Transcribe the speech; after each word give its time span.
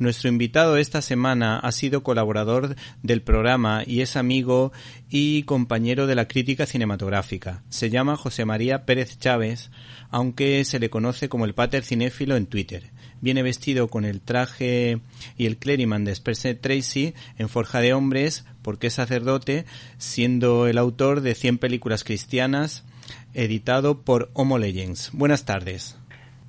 Nuestro 0.00 0.30
invitado 0.30 0.78
esta 0.78 1.02
semana 1.02 1.58
ha 1.58 1.72
sido 1.72 2.02
colaborador 2.02 2.74
del 3.02 3.20
programa 3.20 3.82
y 3.86 4.00
es 4.00 4.16
amigo 4.16 4.72
y 5.10 5.42
compañero 5.42 6.06
de 6.06 6.14
la 6.14 6.26
crítica 6.26 6.64
cinematográfica. 6.64 7.62
Se 7.68 7.90
llama 7.90 8.16
José 8.16 8.46
María 8.46 8.86
Pérez 8.86 9.18
Chávez, 9.18 9.70
aunque 10.08 10.64
se 10.64 10.78
le 10.78 10.88
conoce 10.88 11.28
como 11.28 11.44
el 11.44 11.52
Pater 11.52 11.84
Cinéfilo 11.84 12.36
en 12.36 12.46
Twitter. 12.46 12.92
Viene 13.20 13.42
vestido 13.42 13.88
con 13.88 14.06
el 14.06 14.22
traje 14.22 15.02
y 15.36 15.44
el 15.44 15.58
clériman 15.58 16.06
de 16.06 16.12
Spencer 16.12 16.56
Tracy 16.56 17.12
en 17.36 17.50
Forja 17.50 17.80
de 17.80 17.92
Hombres 17.92 18.46
porque 18.62 18.86
es 18.86 18.94
sacerdote, 18.94 19.66
siendo 19.98 20.66
el 20.66 20.78
autor 20.78 21.20
de 21.20 21.34
100 21.34 21.58
películas 21.58 22.04
cristianas, 22.04 22.86
editado 23.34 24.00
por 24.00 24.30
Homo 24.32 24.56
Legends. 24.56 25.10
Buenas 25.12 25.44
tardes. 25.44 25.98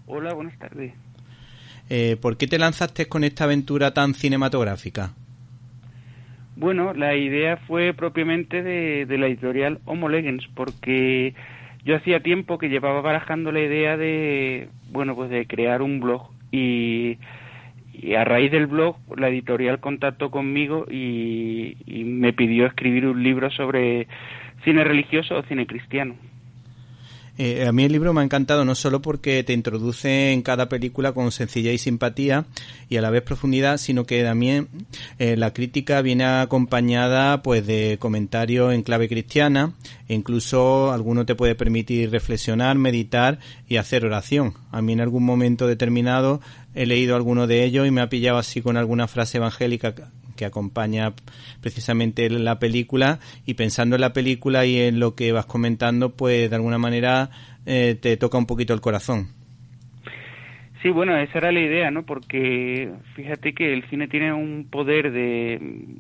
Hola, 0.08 0.34
buenas 0.34 0.58
tardes. 0.58 0.94
Eh, 1.94 2.16
¿Por 2.16 2.38
qué 2.38 2.48
te 2.48 2.58
lanzaste 2.58 3.10
con 3.10 3.26
esta 3.26 3.44
aventura 3.44 3.94
tan 3.94 4.14
cinematográfica? 4.14 5.12
Bueno, 6.56 6.94
la 6.94 7.18
idea 7.18 7.58
fue 7.68 7.94
propiamente 7.94 8.64
de, 8.64 9.18
la 9.18 9.28
editorial 9.28 9.82
Homo 9.84 10.08
Legends, 10.08 10.48
porque 10.56 11.34
yo 11.84 11.98
hacía 11.98 12.24
tiempo 12.24 12.58
que 12.58 12.70
llevaba 12.70 13.02
barajando 13.02 13.52
la 13.52 13.60
idea 13.60 13.98
de, 13.98 14.70
bueno, 14.90 15.16
pues 15.16 15.30
de 15.30 15.46
crear 15.48 15.82
un 15.82 16.00
blog 16.00 16.30
y, 16.50 17.18
a 18.18 18.24
raíz 18.24 18.54
del 18.54 18.68
blog 18.68 18.96
la 19.18 19.28
editorial 19.28 19.82
contactó 19.82 20.32
conmigo 20.32 20.86
y 20.90 21.76
me 22.06 22.32
pidió 22.32 22.68
escribir 22.68 23.06
un 23.06 23.22
libro 23.22 23.52
sobre 23.52 24.08
cine 24.64 24.86
religioso 24.86 25.38
o 25.40 25.44
cine 25.44 25.68
cristiano. 25.68 26.16
Eh, 27.44 27.66
a 27.66 27.72
mí 27.72 27.84
el 27.84 27.92
libro 27.92 28.14
me 28.14 28.22
ha 28.22 28.24
encantado 28.24 28.66
no 28.66 28.76
solo 28.76 29.02
porque 29.02 29.44
te 29.44 29.54
introduce 29.54 30.32
en 30.32 30.44
cada 30.44 30.70
película 30.70 31.12
con 31.12 31.32
sencillez 31.32 31.74
y 31.74 31.78
simpatía 31.80 32.46
y 32.88 32.98
a 32.98 33.02
la 33.02 33.10
vez 33.10 33.24
profundidad, 33.24 33.80
sino 33.80 34.06
que 34.06 34.24
también 34.24 34.68
eh, 35.18 35.36
la 35.36 35.52
crítica 35.52 36.04
viene 36.04 36.24
acompañada 36.24 37.42
pues 37.42 37.66
de 37.66 37.98
comentarios 38.00 38.76
en 38.76 38.84
clave 38.84 39.10
cristiana 39.10 39.74
e 40.08 40.14
incluso 40.14 40.92
alguno 40.92 41.26
te 41.26 41.34
puede 41.34 41.56
permitir 41.56 42.12
reflexionar, 42.12 42.78
meditar 42.78 43.40
y 43.68 43.78
hacer 43.78 44.06
oración. 44.06 44.54
A 44.70 44.84
mí 44.84 44.94
en 44.94 45.02
algún 45.02 45.24
momento 45.24 45.66
determinado 45.66 46.42
he 46.76 46.86
leído 46.86 47.16
alguno 47.16 47.48
de 47.48 47.64
ellos 47.64 47.88
y 47.88 47.92
me 47.92 48.02
ha 48.02 48.10
pillado 48.10 48.38
así 48.38 48.62
con 48.62 48.78
alguna 48.78 49.08
frase 49.08 49.38
evangélica 49.38 49.96
que 50.42 50.46
acompaña 50.48 51.14
precisamente 51.62 52.28
la 52.32 52.58
película 52.58 53.20
y 53.46 53.54
pensando 53.54 53.94
en 53.96 54.02
la 54.02 54.12
película 54.12 54.66
y 54.66 54.80
en 54.80 55.00
lo 55.00 55.14
que 55.14 55.32
vas 55.32 55.46
comentando, 55.46 56.16
pues 56.16 56.50
de 56.50 56.56
alguna 56.56 56.80
manera 56.80 57.30
eh, 57.68 57.96
te 58.02 58.18
toca 58.18 58.40
un 58.40 58.48
poquito 58.48 58.74
el 58.74 58.82
corazón. 58.82 59.28
Sí, 60.82 60.90
bueno, 60.90 61.16
esa 61.16 61.38
era 61.38 61.52
la 61.52 61.60
idea, 61.60 61.92
¿no? 61.92 62.08
Porque 62.08 62.90
fíjate 63.16 63.54
que 63.54 63.72
el 63.72 63.84
cine 63.84 64.08
tiene 64.08 64.34
un 64.34 64.66
poder 64.68 65.12
de, 65.12 65.60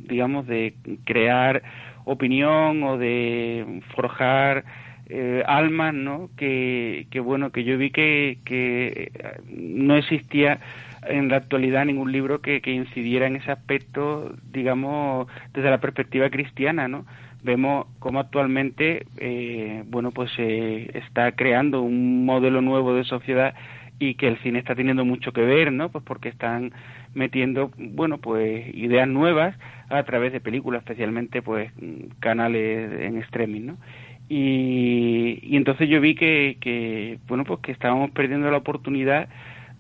digamos, 0.10 0.48
de 0.48 0.74
crear 1.06 1.62
opinión 2.06 2.82
o 2.82 2.98
de 2.98 3.84
forjar 3.96 4.66
eh, 5.08 5.44
almas, 5.46 5.94
¿no? 5.94 6.32
Que, 6.36 7.06
que, 7.12 7.20
bueno, 7.20 7.52
que 7.52 7.64
yo 7.64 7.78
vi 7.78 7.92
que, 7.92 8.40
que 8.44 9.12
no 9.52 9.98
existía 9.98 10.60
en 11.04 11.30
la 11.30 11.38
actualidad 11.38 11.86
ningún 11.86 12.12
libro 12.12 12.42
que, 12.42 12.62
que 12.62 12.72
incidiera 12.72 13.28
en 13.28 13.36
ese 13.36 13.52
aspecto, 13.52 14.34
digamos, 14.52 15.28
desde 15.54 15.70
la 15.70 15.80
perspectiva 15.80 16.30
cristiana, 16.30 16.88
¿no? 16.88 17.06
Vemos 17.44 17.88
cómo 18.00 18.20
actualmente, 18.20 19.08
eh, 19.18 19.84
bueno, 19.88 20.12
pues 20.12 20.32
se 20.34 20.98
está 20.98 21.32
creando 21.32 21.82
un 21.82 22.24
modelo 22.26 22.62
nuevo 22.62 22.94
de 22.94 23.04
sociedad 23.04 23.56
y 23.98 24.16
que 24.16 24.28
el 24.28 24.38
cine 24.40 24.60
está 24.60 24.76
teniendo 24.76 25.06
mucho 25.06 25.34
que 25.34 25.42
ver, 25.42 25.72
¿no? 25.72 25.90
Pues 25.90 26.04
porque 26.04 26.30
están 26.30 26.72
metiendo, 27.14 27.72
bueno, 27.78 28.20
pues 28.20 28.68
ideas 28.76 29.08
nuevas 29.08 29.56
a 29.90 30.04
través 30.04 30.34
de 30.34 30.40
películas, 30.40 30.82
especialmente 30.82 31.42
pues 31.42 31.72
canales 32.20 32.92
en 33.02 33.18
streaming, 33.18 33.62
¿no? 33.62 33.78
Y, 34.30 35.40
y 35.44 35.58
entonces 35.58 35.90
yo 35.90 36.00
vi 36.00 36.16
que, 36.16 36.58
que, 36.62 37.20
bueno, 37.28 37.44
pues 37.44 37.60
que 37.60 37.72
estábamos 37.72 38.12
perdiendo 38.12 38.50
la 38.50 38.58
oportunidad 38.58 39.28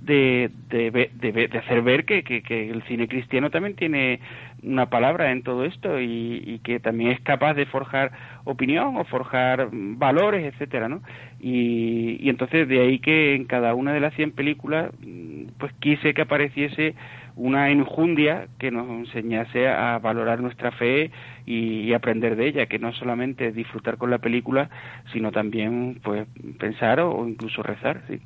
de, 0.01 0.49
de, 0.69 0.91
de, 0.91 1.59
hacer 1.59 1.81
ver 1.83 2.05
que, 2.05 2.23
que, 2.23 2.71
el 2.71 2.81
cine 2.83 3.07
cristiano 3.07 3.51
también 3.51 3.75
tiene 3.75 4.19
una 4.63 4.89
palabra 4.89 5.31
en 5.31 5.43
todo 5.43 5.63
esto 5.63 5.99
y, 5.99 6.41
y, 6.43 6.59
que 6.59 6.79
también 6.79 7.11
es 7.11 7.21
capaz 7.21 7.53
de 7.53 7.67
forjar 7.67 8.11
opinión 8.43 8.97
o 8.97 9.03
forjar 9.05 9.69
valores, 9.71 10.51
etcétera, 10.53 10.89
¿no? 10.89 11.01
Y, 11.39 12.17
y 12.19 12.29
entonces 12.29 12.67
de 12.67 12.81
ahí 12.81 12.99
que 12.99 13.35
en 13.35 13.45
cada 13.45 13.75
una 13.75 13.93
de 13.93 13.99
las 13.99 14.13
100 14.15 14.31
películas 14.31 14.91
pues 15.59 15.71
quise 15.79 16.13
que 16.15 16.23
apareciese 16.23 16.95
una 17.35 17.71
injundia 17.71 18.47
que 18.59 18.71
nos 18.71 18.89
enseñase 18.89 19.67
a 19.67 19.99
valorar 19.99 20.41
nuestra 20.41 20.71
fe 20.71 21.11
y, 21.45 21.81
y, 21.81 21.93
aprender 21.93 22.35
de 22.35 22.47
ella, 22.47 22.65
que 22.65 22.79
no 22.79 22.91
solamente 22.93 23.51
disfrutar 23.51 23.97
con 23.97 24.09
la 24.09 24.17
película, 24.17 24.69
sino 25.13 25.31
también 25.31 25.99
pues 26.03 26.27
pensar 26.59 26.99
o, 26.99 27.11
o 27.11 27.27
incluso 27.27 27.61
rezar, 27.61 28.01
sí. 28.07 28.19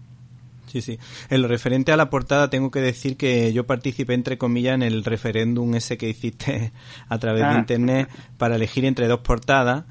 Sí, 0.68 0.81
sí. 0.81 1.00
En 1.30 1.42
lo 1.42 1.48
referente 1.48 1.92
a 1.92 1.98
la 1.98 2.09
portada, 2.09 2.50
tengo 2.50 2.72
que 2.72 2.81
decir 2.81 3.18
que 3.18 3.53
yo 3.53 3.66
participé, 3.66 4.14
entre 4.14 4.38
comillas, 4.38 4.76
en 4.76 4.84
el 4.84 5.03
referéndum 5.03 5.76
ese 5.76 5.98
que 5.98 6.09
hiciste 6.09 6.72
a 7.09 7.18
través 7.20 7.42
de 7.42 7.48
ah. 7.48 7.58
internet 7.58 8.09
para 8.38 8.56
elegir 8.56 8.86
entre 8.86 9.08
dos 9.08 9.20
portadas 9.20 9.86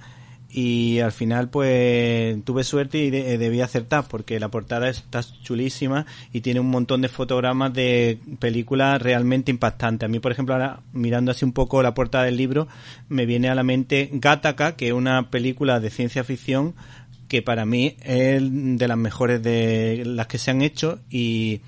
y 0.54 1.00
al 1.00 1.10
final 1.10 1.48
pues 1.48 2.42
tuve 2.44 2.62
suerte 2.62 2.98
y 2.98 3.10
debí 3.10 3.60
acertar 3.60 4.06
porque 4.08 4.38
la 4.38 4.50
portada 4.50 4.88
está 4.88 5.20
chulísima 5.42 6.06
y 6.32 6.42
tiene 6.42 6.60
un 6.60 6.70
montón 6.70 7.02
de 7.02 7.08
fotogramas 7.08 7.72
de 7.74 8.20
películas 8.38 9.02
realmente 9.02 9.50
impactantes. 9.50 10.06
A 10.06 10.08
mí, 10.08 10.20
por 10.20 10.30
ejemplo, 10.30 10.54
ahora 10.54 10.78
mirando 10.92 11.32
así 11.32 11.44
un 11.44 11.52
poco 11.52 11.82
la 11.82 11.92
portada 11.92 12.24
del 12.24 12.36
libro, 12.36 12.68
me 13.08 13.26
viene 13.26 13.48
a 13.48 13.56
la 13.56 13.64
mente 13.64 14.08
Gattaca, 14.12 14.76
que 14.76 14.88
es 14.88 14.92
una 14.92 15.28
película 15.28 15.80
de 15.80 15.90
ciencia 15.90 16.22
ficción 16.22 16.76
que 17.28 17.42
para 17.42 17.64
mí 17.64 17.96
es 18.02 18.42
de 18.42 18.88
las 18.88 18.98
mejores 18.98 19.42
de 19.42 20.02
las 20.06 20.26
que 20.26 20.38
se 20.38 20.50
han 20.50 20.62
hecho 20.62 21.00
y 21.10 21.60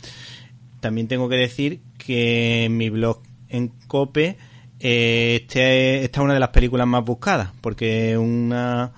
también 0.81 1.09
tengo 1.09 1.29
que 1.29 1.37
decir 1.37 1.81
que 1.99 2.69
mi 2.71 2.91
blog 2.91 3.23
en 3.49 3.69
Cope 3.87 4.37
eh, 4.79 5.39
este, 5.43 6.05
esta 6.05 6.21
es 6.21 6.25
una 6.25 6.35
de 6.35 6.41
las 6.41 6.51
películas 6.51 6.87
más 6.87 7.05
buscadas 7.05 7.51
porque 7.61 8.19
una, 8.19 8.93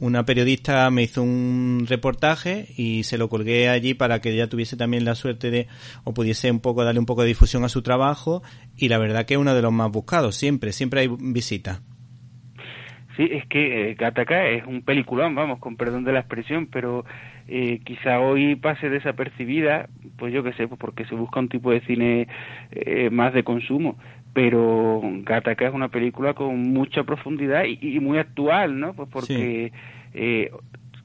una 0.00 0.24
periodista 0.24 0.90
me 0.90 1.02
hizo 1.02 1.22
un 1.22 1.84
reportaje 1.86 2.72
y 2.76 3.02
se 3.04 3.18
lo 3.18 3.28
colgué 3.28 3.68
allí 3.68 3.94
para 3.94 4.20
que 4.20 4.32
ella 4.32 4.48
tuviese 4.48 4.76
también 4.76 5.04
la 5.04 5.14
suerte 5.14 5.50
de 5.50 5.68
o 6.04 6.14
pudiese 6.14 6.50
un 6.50 6.60
poco 6.60 6.84
darle 6.84 7.00
un 7.00 7.06
poco 7.06 7.22
de 7.22 7.28
difusión 7.28 7.64
a 7.64 7.68
su 7.68 7.82
trabajo 7.82 8.42
y 8.76 8.88
la 8.88 8.98
verdad 8.98 9.26
que 9.26 9.34
es 9.34 9.40
uno 9.40 9.54
de 9.54 9.62
los 9.62 9.72
más 9.72 9.90
buscados 9.90 10.34
siempre 10.34 10.72
siempre 10.72 11.02
hay 11.02 11.08
visitas 11.08 11.80
Sí, 13.18 13.28
es 13.32 13.44
que 13.46 13.90
eh, 13.90 13.94
Gattaca 13.94 14.46
es 14.46 14.64
un 14.64 14.82
peliculón, 14.82 15.34
vamos, 15.34 15.58
con 15.58 15.74
perdón 15.74 16.04
de 16.04 16.12
la 16.12 16.20
expresión, 16.20 16.68
pero 16.70 17.04
eh, 17.48 17.80
quizá 17.82 18.20
hoy 18.20 18.54
pase 18.54 18.88
desapercibida, 18.88 19.88
pues 20.16 20.32
yo 20.32 20.44
qué 20.44 20.52
sé, 20.52 20.68
pues 20.68 20.78
porque 20.78 21.04
se 21.06 21.16
busca 21.16 21.40
un 21.40 21.48
tipo 21.48 21.72
de 21.72 21.80
cine 21.80 22.28
eh, 22.70 23.10
más 23.10 23.34
de 23.34 23.42
consumo, 23.42 23.98
pero 24.34 25.02
Gattaca 25.24 25.66
es 25.66 25.74
una 25.74 25.88
película 25.88 26.34
con 26.34 26.72
mucha 26.72 27.02
profundidad 27.02 27.64
y, 27.64 27.98
muy 27.98 28.18
actual, 28.18 28.78
¿no? 28.78 28.94
Pues 28.94 29.08
porque 29.12 29.72
eh, 30.14 30.52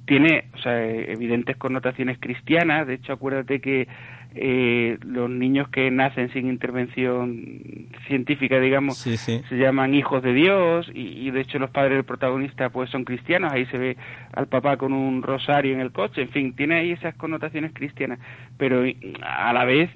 tiene, 0.06 0.46
o 0.54 0.60
sea, 0.60 0.86
evidentes 0.86 1.58
connotaciones 1.58 2.20
cristianas, 2.20 2.86
de 2.86 2.94
hecho 2.94 3.14
acuérdate 3.14 3.60
que 3.60 3.88
eh, 4.36 4.98
los 5.06 5.30
niños 5.30 5.70
que 5.70 5.92
nacen 5.92 6.32
sin 6.34 6.48
intervención 6.48 7.88
científica, 8.08 8.60
digamos, 8.60 8.98
se 8.98 9.44
llaman 9.52 9.94
hijos 9.94 10.24
de 10.24 10.34
Dios 10.34 10.90
y, 10.94 11.30
de 11.30 11.42
hecho 11.42 11.60
los 11.60 11.70
padres 11.70 11.98
del 11.98 12.04
protagonista 12.04 12.70
pues 12.70 12.90
son 12.90 13.06
cristianos, 13.06 13.54
ahí 13.54 13.66
se 13.68 13.78
ve 13.78 13.98
al 14.32 14.48
papá 14.48 14.78
con 14.78 14.92
un 14.92 15.22
rosario 15.22 15.74
en 15.74 15.82
el 15.82 15.92
coche, 15.92 16.24
en 16.24 16.30
fin, 16.30 16.56
tiene 16.56 16.76
ahí 16.76 16.92
esas 16.92 17.16
connotaciones 17.16 17.74
cristianas, 17.74 18.20
pero 18.58 18.84
a 19.22 19.54
la 19.54 19.66
vez, 19.66 19.92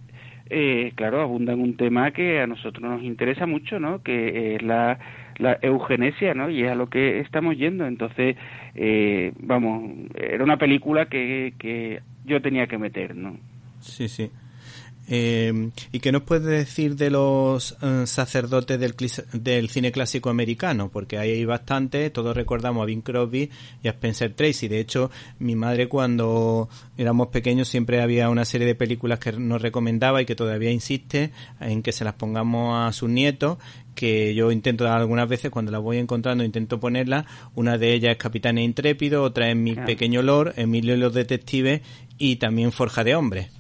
eh, 0.52 0.92
claro, 0.94 1.22
abunda 1.22 1.54
en 1.54 1.62
un 1.62 1.76
tema 1.76 2.12
que 2.12 2.40
a 2.40 2.48
nosotros 2.48 2.82
nos 2.82 3.02
interesa 3.04 3.48
mucho, 3.48 3.80
¿no? 3.80 4.04
Que 4.04 4.56
es 4.56 4.62
la, 4.62 5.00
la 5.38 5.58
eugenesia, 5.62 6.36
¿no? 6.36 6.50
Y 6.50 6.64
es 6.64 6.72
a 6.72 6.76
lo 6.76 6.90
que 6.90 7.20
estamos 7.22 7.58
yendo, 7.58 7.88
entonces, 7.88 8.38
eh, 8.76 9.34
vamos, 9.40 9.92
era 10.16 10.44
una 10.44 10.58
película 10.58 11.08
que, 11.08 11.54
que 11.58 12.02
yo 12.26 12.42
tenía 12.42 12.68
que 12.68 12.78
meter, 12.78 13.16
¿no? 13.16 13.36
Sí, 13.88 14.08
sí. 14.08 14.30
Eh, 15.10 15.70
¿Y 15.94 16.00
qué 16.02 16.12
nos 16.12 16.24
puedes 16.24 16.46
decir 16.46 16.98
de 16.98 17.10
los 17.10 17.78
eh, 17.82 18.04
sacerdotes 18.06 18.78
del, 18.78 18.94
del, 19.42 19.70
cine 19.70 19.92
clásico 19.94 20.30
americano? 20.30 20.90
Porque 20.90 21.18
ahí 21.18 21.32
hay 21.32 21.46
bastante, 21.46 22.10
todos 22.10 22.36
recordamos 22.36 22.84
a 22.84 22.86
Bing 22.86 23.02
Crosby 23.02 23.50
y 23.82 23.88
a 23.88 23.92
Spencer 23.92 24.34
Tracy. 24.34 24.68
De 24.68 24.82
hecho, 24.82 25.10
mi 25.40 25.56
madre 25.56 25.88
cuando 25.88 26.68
éramos 26.98 27.30
pequeños 27.30 27.70
siempre 27.70 28.02
había 28.02 28.30
una 28.30 28.44
serie 28.44 28.68
de 28.68 28.76
películas 28.76 29.20
que 29.20 29.32
nos 29.32 29.62
recomendaba 29.62 30.22
y 30.22 30.26
que 30.26 30.36
todavía 30.36 30.72
insiste 30.72 31.32
en 31.62 31.84
que 31.84 31.94
se 31.94 32.04
las 32.04 32.16
pongamos 32.16 32.78
a 32.78 32.92
sus 32.92 33.10
nietos 33.10 33.58
que 33.96 34.36
yo 34.36 34.52
intento 34.52 34.88
algunas 34.92 35.28
veces 35.28 35.50
cuando 35.50 35.72
las 35.72 35.82
voy 35.82 35.98
encontrando 35.98 36.44
intento 36.44 36.80
ponerlas 36.80 37.26
una 37.56 37.80
de 37.80 37.94
ellas 37.94 38.12
es 38.12 38.18
Capitán 38.18 38.60
Intrépido 38.60 39.24
otra 39.24 39.50
es 39.50 39.56
Mi 39.56 39.74
Pequeño 39.74 40.22
Lord 40.22 40.54
Emilio 40.58 40.94
y 40.94 40.98
los 40.98 41.16
Detectives 41.16 41.82
y 42.20 42.36
también 42.36 42.72
Forja 42.72 43.04
de 43.04 43.16
Hombres 43.16 43.57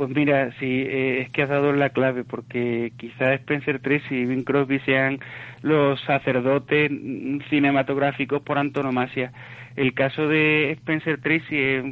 Pues 0.00 0.16
mira, 0.16 0.50
sí, 0.58 0.64
eh, 0.88 1.20
es 1.20 1.30
que 1.30 1.42
has 1.42 1.50
dado 1.50 1.74
la 1.74 1.90
clave, 1.90 2.24
porque 2.24 2.94
quizás 2.96 3.32
Spencer 3.40 3.80
Tracy 3.80 4.14
y 4.14 4.24
Bing 4.24 4.44
Crosby 4.44 4.80
sean 4.86 5.20
los 5.60 6.00
sacerdotes 6.00 6.90
cinematográficos 7.50 8.40
por 8.40 8.56
antonomasia. 8.56 9.30
El 9.76 9.92
caso 9.92 10.26
de 10.26 10.70
Spencer 10.70 11.20
Tracy 11.20 11.54
es, 11.54 11.84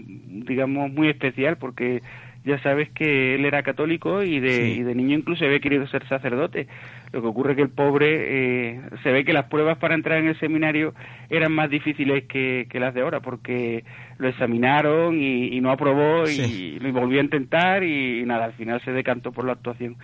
digamos, 0.46 0.90
muy 0.90 1.08
especial 1.08 1.58
porque 1.58 2.00
ya 2.46 2.58
sabes 2.62 2.88
que 2.92 3.34
él 3.34 3.44
era 3.44 3.62
católico 3.62 4.22
y 4.22 4.40
de, 4.40 4.70
y 4.70 4.82
de 4.84 4.94
niño 4.94 5.18
incluso 5.18 5.44
había 5.44 5.60
querido 5.60 5.86
ser 5.86 6.08
sacerdote. 6.08 6.66
Lo 7.12 7.22
que 7.22 7.26
ocurre 7.28 7.52
es 7.52 7.56
que 7.56 7.62
el 7.62 7.70
pobre 7.70 8.74
eh, 8.76 8.80
se 9.02 9.10
ve 9.10 9.24
que 9.24 9.32
las 9.32 9.46
pruebas 9.46 9.78
para 9.78 9.94
entrar 9.94 10.18
en 10.18 10.28
el 10.28 10.38
seminario 10.38 10.94
eran 11.30 11.52
más 11.52 11.70
difíciles 11.70 12.24
que, 12.24 12.66
las 12.74 12.92
de 12.94 13.00
ahora 13.00 13.20
porque 13.20 13.84
lo 14.18 14.28
examinaron 14.28 15.20
y, 15.20 15.60
no 15.60 15.70
aprobó 15.70 16.28
y, 16.28 16.78
lo 16.78 16.92
volvió 16.92 17.20
a 17.20 17.24
intentar 17.24 17.82
y, 17.82 18.24
nada, 18.26 18.44
al 18.44 18.52
final 18.52 18.82
se 18.84 18.92
decantó 18.92 19.32
por 19.32 19.46
la 19.46 19.52
actuación. 19.52 19.96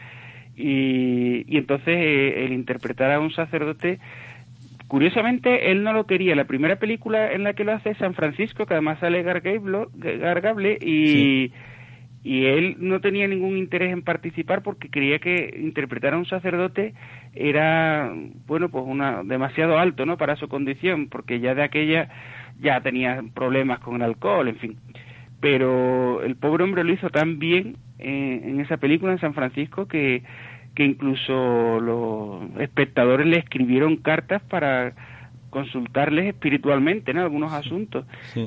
Y, 0.57 1.45
y 1.47 1.59
entonces 1.59 1.95
eh, 1.97 2.45
el 2.45 2.53
interpretar 2.53 3.11
a 3.11 3.21
un 3.21 3.33
sacerdote 3.33 3.99
Curiosamente, 4.95 5.73
él 5.73 5.83
no 5.83 5.93
lo 5.93 6.07
quería. 6.07 6.37
La 6.37 6.45
primera 6.45 6.77
película 6.77 7.33
en 7.33 7.43
la 7.43 7.55
que 7.55 7.65
lo 7.65 7.73
hace 7.73 7.91
es 7.91 7.99
San 7.99 8.15
Francisco, 8.15 8.67
que 8.67 8.75
además 8.75 9.01
sale 9.01 9.23
Gargable, 9.25 10.79
y, 10.81 11.53
y 12.25 12.47
él 12.47 12.77
no 12.81 13.01
tenía 13.01 13.29
ningún 13.29 13.59
interés 13.59 13.93
en 13.93 14.03
participar 14.03 14.63
porque 14.63 14.89
creía 14.89 15.19
que 15.19 15.55
interpretar 15.63 16.15
a 16.15 16.19
un 16.19 16.25
sacerdote 16.25 16.95
era, 17.35 18.13
bueno, 18.47 18.71
pues 18.71 18.85
una 18.87 19.23
demasiado 19.23 19.79
alto, 19.79 20.07
¿no? 20.07 20.17
Para 20.17 20.37
su 20.37 20.49
condición, 20.49 21.09
porque 21.09 21.39
ya 21.39 21.55
de 21.55 21.63
aquella 21.63 22.09
ya 22.61 22.81
tenía 22.81 23.23
problemas 23.35 23.81
con 23.81 23.97
el 23.97 24.03
alcohol, 24.03 24.49
en 24.49 24.57
fin. 24.57 24.77
Pero 25.41 26.23
el 26.23 26.37
pobre 26.37 26.65
hombre 26.65 26.83
lo 26.83 26.95
hizo 26.95 27.11
tan 27.11 27.39
bien 27.39 27.77
eh, 27.99 28.41
en 28.43 28.59
esa 28.61 28.79
película 28.79 29.13
en 29.13 29.21
San 29.21 29.35
Francisco 29.35 29.87
que 29.87 30.23
que 30.75 30.85
incluso 30.85 31.79
los 31.81 32.61
espectadores 32.61 33.27
le 33.27 33.39
escribieron 33.39 33.97
cartas 33.97 34.43
para 34.43 34.93
consultarles 35.55 36.27
espiritualmente 36.27 37.13
en 37.13 37.19
algunos 37.19 37.53
asuntos 37.53 38.05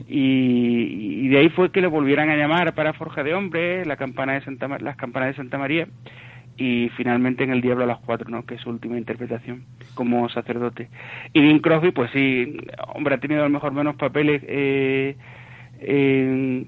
y, 0.09 1.29
de 1.29 1.37
ahí 1.37 1.47
fue 1.47 1.71
que 1.71 1.79
le 1.79 1.87
volvieran 1.87 2.29
a 2.29 2.35
llamar 2.35 2.75
para 2.75 2.91
Forja 2.91 3.23
de 3.23 3.33
Hombres, 3.33 3.87
la 3.87 3.95
campana 3.95 4.33
de 4.33 4.41
Santa, 4.41 4.67
las 4.67 4.97
campanas 4.97 5.29
de 5.29 5.35
Santa 5.35 5.57
María 5.57 5.87
y 6.57 6.89
finalmente 6.97 7.45
en 7.45 7.51
El 7.51 7.61
Diablo 7.61 7.85
a 7.85 7.87
las 7.87 7.99
Cuatro, 7.99 8.29
¿no? 8.29 8.45
que 8.45 8.55
es 8.55 8.61
su 8.61 8.69
última 8.69 8.97
interpretación 8.97 9.63
como 9.93 10.27
sacerdote. 10.27 10.89
Y 11.31 11.41
Dean 11.41 11.59
Crosby, 11.59 11.91
pues 11.91 12.11
sí, 12.11 12.57
hombre, 12.93 13.15
ha 13.15 13.19
tenido 13.19 13.39
a 13.39 13.45
lo 13.45 13.51
mejor 13.51 13.71
menos 13.71 13.95
papeles, 13.95 14.43
eh, 14.45 15.15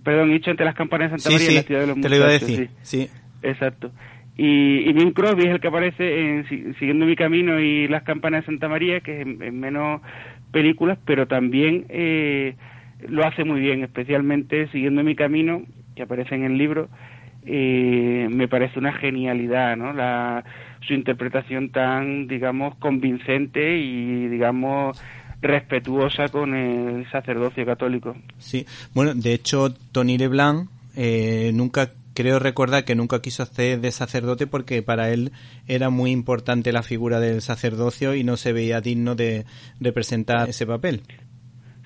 perdón, 0.02 0.32
dicho 0.32 0.52
entre 0.52 0.66
las 0.66 0.76
campanas 0.76 1.12
de 1.12 1.20
Santa 1.20 1.36
María 1.36 1.52
y 1.52 1.56
la 1.56 1.64
ciudad 1.64 1.82
de 1.82 1.88
los 1.88 2.00
te 2.00 2.08
lo 2.08 2.16
iba 2.16 2.28
a 2.28 2.30
decir, 2.30 2.70
sí. 2.82 3.10
Exacto. 3.44 3.92
Y, 4.42 4.90
y 4.90 4.94
Bing 4.94 5.12
Crosby 5.12 5.48
es 5.48 5.50
el 5.50 5.60
que 5.60 5.68
aparece 5.68 6.30
en 6.30 6.76
Siguiendo 6.80 7.06
mi 7.06 7.18
camino 7.18 7.60
y 7.60 7.90
Las 7.90 8.04
campanas 8.04 8.44
de 8.44 8.46
Santa 8.46 8.70
María, 8.70 9.02
que 9.02 9.20
es 9.20 9.28
en, 9.28 9.60
menos 9.60 10.02
películas, 10.54 10.98
pero 11.04 11.28
también 11.28 11.86
eh, 11.90 12.56
lo 13.06 13.28
hace 13.28 13.44
muy 13.44 13.60
bien, 13.60 13.84
especialmente 13.84 14.70
Siguiendo 14.70 15.04
mi 15.04 15.14
camino, 15.14 15.64
que 15.94 16.04
aparece 16.04 16.36
en 16.36 16.46
el 16.46 16.58
libro, 16.58 16.88
eh, 17.46 18.30
me 18.32 18.48
parece 18.48 18.80
una 18.80 18.94
genialidad, 18.94 19.76
¿no? 19.76 19.92
La, 19.92 20.46
su 20.88 20.94
interpretación 20.94 21.72
tan, 21.72 22.30
digamos, 22.30 22.76
convincente 22.76 23.78
y, 23.78 24.30
digamos, 24.30 25.04
respetuosa 25.42 26.30
con 26.30 26.56
el 26.56 27.06
sacerdocio 27.12 27.66
católico. 27.66 28.16
Sí, 28.38 28.66
bueno, 28.94 29.14
de 29.16 29.34
hecho, 29.34 29.74
Tony 29.92 30.18
LeBlanc 30.18 30.70
eh, 30.96 31.52
nunca 31.54 31.90
creo 32.20 32.38
recordar 32.38 32.84
que 32.84 32.96
nunca 32.96 33.22
quiso 33.22 33.44
hacer 33.44 33.80
de 33.80 33.92
sacerdote 33.92 34.46
porque 34.46 34.84
para 34.84 35.10
él 35.10 35.32
era 35.70 35.90
muy 35.90 36.12
importante 36.12 36.74
la 36.74 36.84
figura 36.84 37.22
del 37.22 37.40
sacerdocio 37.40 38.14
y 38.14 38.26
no 38.26 38.36
se 38.36 38.52
veía 38.52 38.82
digno 38.82 39.16
de 39.16 39.46
representar 39.80 40.50
ese 40.50 40.68
papel. 40.68 41.00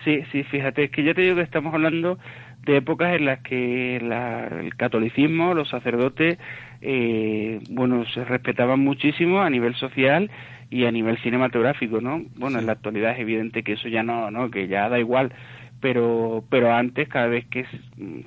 Sí, 0.03 0.23
sí, 0.31 0.41
fíjate, 0.41 0.85
es 0.85 0.91
que 0.91 1.03
ya 1.03 1.13
te 1.13 1.21
digo 1.21 1.35
que 1.35 1.43
estamos 1.43 1.71
hablando 1.71 2.17
de 2.65 2.77
épocas 2.77 3.13
en 3.13 3.25
las 3.25 3.41
que 3.41 3.97
el 3.97 4.75
catolicismo, 4.75 5.53
los 5.53 5.69
sacerdotes, 5.69 6.39
eh, 6.81 7.59
bueno, 7.69 8.03
se 8.07 8.25
respetaban 8.25 8.79
muchísimo 8.79 9.39
a 9.39 9.51
nivel 9.51 9.75
social 9.75 10.31
y 10.71 10.85
a 10.85 10.91
nivel 10.91 11.19
cinematográfico, 11.19 12.01
¿no? 12.01 12.23
Bueno, 12.37 12.57
en 12.57 12.65
la 12.65 12.71
actualidad 12.71 13.11
es 13.11 13.19
evidente 13.19 13.61
que 13.61 13.73
eso 13.73 13.87
ya 13.87 14.01
no, 14.01 14.31
¿no? 14.31 14.49
Que 14.49 14.67
ya 14.67 14.89
da 14.89 14.97
igual, 14.97 15.31
pero, 15.79 16.43
pero 16.49 16.73
antes, 16.73 17.07
cada 17.07 17.27
vez 17.27 17.45
que 17.45 17.67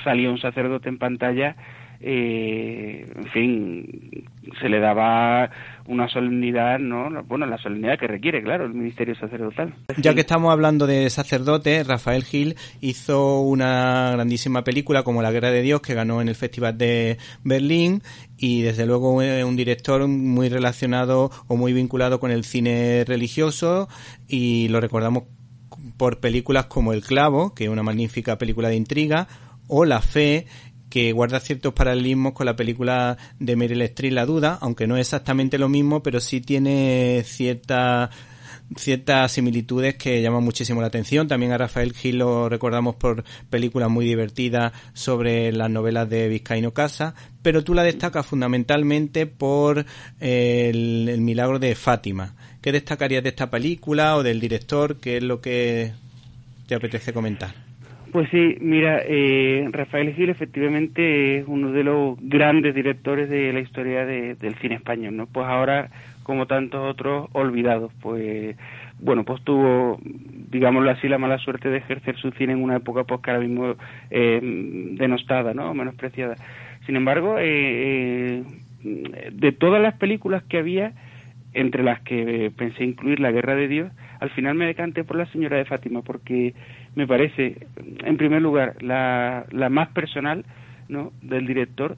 salía 0.04 0.30
un 0.30 0.38
sacerdote 0.38 0.88
en 0.88 0.98
pantalla, 0.98 1.56
eh, 2.00 3.06
en 3.14 3.26
fin, 3.26 4.26
se 4.60 4.68
le 4.68 4.80
daba 4.80 5.50
una 5.86 6.08
solemnidad, 6.08 6.78
¿no? 6.78 7.08
Bueno, 7.24 7.46
la 7.46 7.58
solemnidad 7.58 7.98
que 7.98 8.06
requiere, 8.06 8.42
claro, 8.42 8.66
el 8.66 8.74
ministerio 8.74 9.14
sacerdotal. 9.14 9.74
Ya 9.98 10.14
que 10.14 10.20
estamos 10.20 10.52
hablando 10.52 10.86
de 10.86 11.08
sacerdote, 11.10 11.84
Rafael 11.84 12.24
Gil 12.24 12.56
hizo 12.80 13.40
una 13.40 14.10
grandísima 14.12 14.64
película 14.64 15.02
como 15.02 15.22
La 15.22 15.30
Guerra 15.30 15.50
de 15.50 15.62
Dios 15.62 15.80
que 15.80 15.94
ganó 15.94 16.20
en 16.20 16.28
el 16.28 16.34
Festival 16.34 16.76
de 16.76 17.18
Berlín 17.44 18.02
y 18.36 18.62
desde 18.62 18.86
luego 18.86 19.12
un 19.14 19.56
director 19.56 20.06
muy 20.08 20.48
relacionado 20.48 21.30
o 21.46 21.56
muy 21.56 21.72
vinculado 21.72 22.20
con 22.20 22.30
el 22.30 22.44
cine 22.44 23.04
religioso 23.06 23.88
y 24.28 24.68
lo 24.68 24.80
recordamos 24.80 25.24
por 25.96 26.20
películas 26.20 26.66
como 26.66 26.92
El 26.92 27.02
Clavo, 27.02 27.54
que 27.54 27.64
es 27.64 27.70
una 27.70 27.82
magnífica 27.82 28.36
película 28.38 28.68
de 28.68 28.76
intriga, 28.76 29.28
o 29.68 29.84
La 29.84 30.00
Fe, 30.00 30.46
que 30.88 31.12
guarda 31.12 31.40
ciertos 31.40 31.74
paralelismos 31.74 32.32
con 32.32 32.46
la 32.46 32.56
película 32.56 33.18
de 33.38 33.56
Meryl 33.56 33.82
Streep 33.82 34.12
La 34.12 34.26
Duda, 34.26 34.58
aunque 34.60 34.86
no 34.86 34.96
es 34.96 35.08
exactamente 35.08 35.58
lo 35.58 35.68
mismo, 35.68 36.02
pero 36.02 36.20
sí 36.20 36.40
tiene 36.40 37.22
ciertas 37.24 38.10
ciertas 38.74 39.30
similitudes 39.32 39.94
que 39.94 40.20
llaman 40.20 40.42
muchísimo 40.42 40.80
la 40.80 40.88
atención. 40.88 41.28
También 41.28 41.52
a 41.52 41.58
Rafael 41.58 41.92
Gil 41.92 42.18
lo 42.18 42.48
recordamos 42.48 42.96
por 42.96 43.24
películas 43.48 43.90
muy 43.90 44.06
divertidas 44.06 44.72
sobre 44.92 45.52
las 45.52 45.70
novelas 45.70 46.08
de 46.08 46.28
Vizcaíno 46.28 46.72
Casa, 46.72 47.14
pero 47.42 47.62
tú 47.62 47.74
la 47.74 47.84
destacas 47.84 48.26
fundamentalmente 48.26 49.26
por 49.26 49.86
el, 50.20 51.08
el 51.08 51.20
milagro 51.20 51.58
de 51.58 51.74
Fátima. 51.74 52.34
¿Qué 52.60 52.72
destacarías 52.72 53.22
de 53.22 53.28
esta 53.28 53.50
película 53.50 54.16
o 54.16 54.22
del 54.22 54.40
director? 54.40 54.96
¿Qué 54.96 55.18
es 55.18 55.22
lo 55.22 55.40
que 55.40 55.92
te 56.66 56.74
apetece 56.74 57.12
comentar? 57.12 57.65
Pues 58.12 58.28
sí, 58.30 58.56
mira, 58.60 59.00
eh, 59.04 59.68
Rafael 59.70 60.14
Gil 60.14 60.30
efectivamente 60.30 61.38
es 61.38 61.44
uno 61.46 61.72
de 61.72 61.84
los 61.84 62.16
grandes 62.20 62.74
directores 62.74 63.28
de 63.28 63.52
la 63.52 63.60
historia 63.60 64.06
del 64.06 64.54
cine 64.60 64.76
español, 64.76 65.16
¿no? 65.16 65.26
Pues 65.26 65.46
ahora, 65.46 65.90
como 66.22 66.46
tantos 66.46 66.80
otros, 66.80 67.28
olvidados, 67.32 67.92
pues 68.00 68.56
bueno, 68.98 69.24
pues 69.24 69.42
tuvo, 69.42 69.98
digámoslo 70.02 70.90
así, 70.90 71.08
la 71.08 71.18
mala 71.18 71.38
suerte 71.38 71.68
de 71.68 71.78
ejercer 71.78 72.16
su 72.16 72.30
cine 72.32 72.54
en 72.54 72.62
una 72.62 72.76
época 72.76 73.04
pues 73.04 73.20
que 73.20 73.30
ahora 73.30 73.42
mismo 73.42 73.74
eh, 74.10 74.40
denostada, 74.42 75.52
¿no? 75.52 75.74
Menospreciada. 75.74 76.36
Sin 76.86 76.96
embargo, 76.96 77.36
eh, 77.38 78.42
eh, 78.84 79.30
de 79.32 79.52
todas 79.52 79.82
las 79.82 79.94
películas 79.94 80.42
que 80.44 80.58
había, 80.58 80.92
entre 81.56 81.82
las 81.82 82.00
que 82.02 82.52
pensé 82.54 82.84
incluir 82.84 83.18
La 83.18 83.32
Guerra 83.32 83.54
de 83.54 83.66
Dios, 83.66 83.90
al 84.20 84.28
final 84.30 84.54
me 84.54 84.66
decanté 84.66 85.04
por 85.04 85.16
La 85.16 85.26
Señora 85.32 85.56
de 85.56 85.64
Fátima, 85.64 86.02
porque 86.02 86.54
me 86.94 87.06
parece, 87.06 87.66
en 88.04 88.16
primer 88.18 88.42
lugar, 88.42 88.82
la, 88.82 89.46
la 89.50 89.70
más 89.70 89.88
personal 89.88 90.44
¿no? 90.88 91.12
del 91.22 91.46
director. 91.46 91.96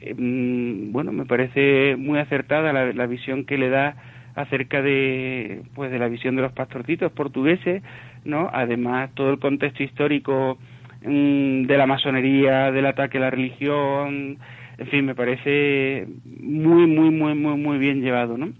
Eh, 0.00 0.14
bueno, 0.16 1.10
me 1.10 1.26
parece 1.26 1.96
muy 1.96 2.20
acertada 2.20 2.72
la, 2.72 2.92
la, 2.92 3.06
visión 3.06 3.44
que 3.44 3.58
le 3.58 3.70
da 3.70 3.96
acerca 4.36 4.80
de, 4.82 5.62
pues, 5.74 5.90
de 5.90 5.98
la 5.98 6.08
visión 6.08 6.36
de 6.36 6.42
los 6.42 6.52
pastorcitos 6.52 7.10
portugueses, 7.10 7.82
¿no? 8.24 8.50
Además, 8.52 9.10
todo 9.14 9.30
el 9.30 9.40
contexto 9.40 9.82
histórico 9.82 10.58
mm, 11.04 11.64
de 11.64 11.76
la 11.76 11.86
masonería, 11.86 12.70
del 12.70 12.86
ataque 12.86 13.18
a 13.18 13.22
la 13.22 13.30
religión, 13.30 14.38
en 14.78 14.86
fin, 14.86 15.04
me 15.04 15.16
parece 15.16 16.06
muy, 16.24 16.86
muy, 16.86 17.10
muy, 17.10 17.34
muy, 17.34 17.56
muy 17.56 17.78
bien 17.78 18.00
llevado, 18.00 18.38
¿no? 18.38 18.52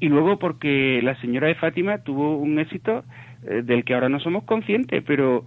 Y 0.00 0.08
luego 0.08 0.38
porque 0.38 1.00
la 1.02 1.16
señora 1.20 1.48
de 1.48 1.56
Fátima 1.56 1.98
tuvo 1.98 2.36
un 2.36 2.58
éxito 2.58 3.04
eh, 3.46 3.62
del 3.64 3.84
que 3.84 3.94
ahora 3.94 4.08
no 4.08 4.20
somos 4.20 4.44
conscientes, 4.44 5.02
pero 5.06 5.44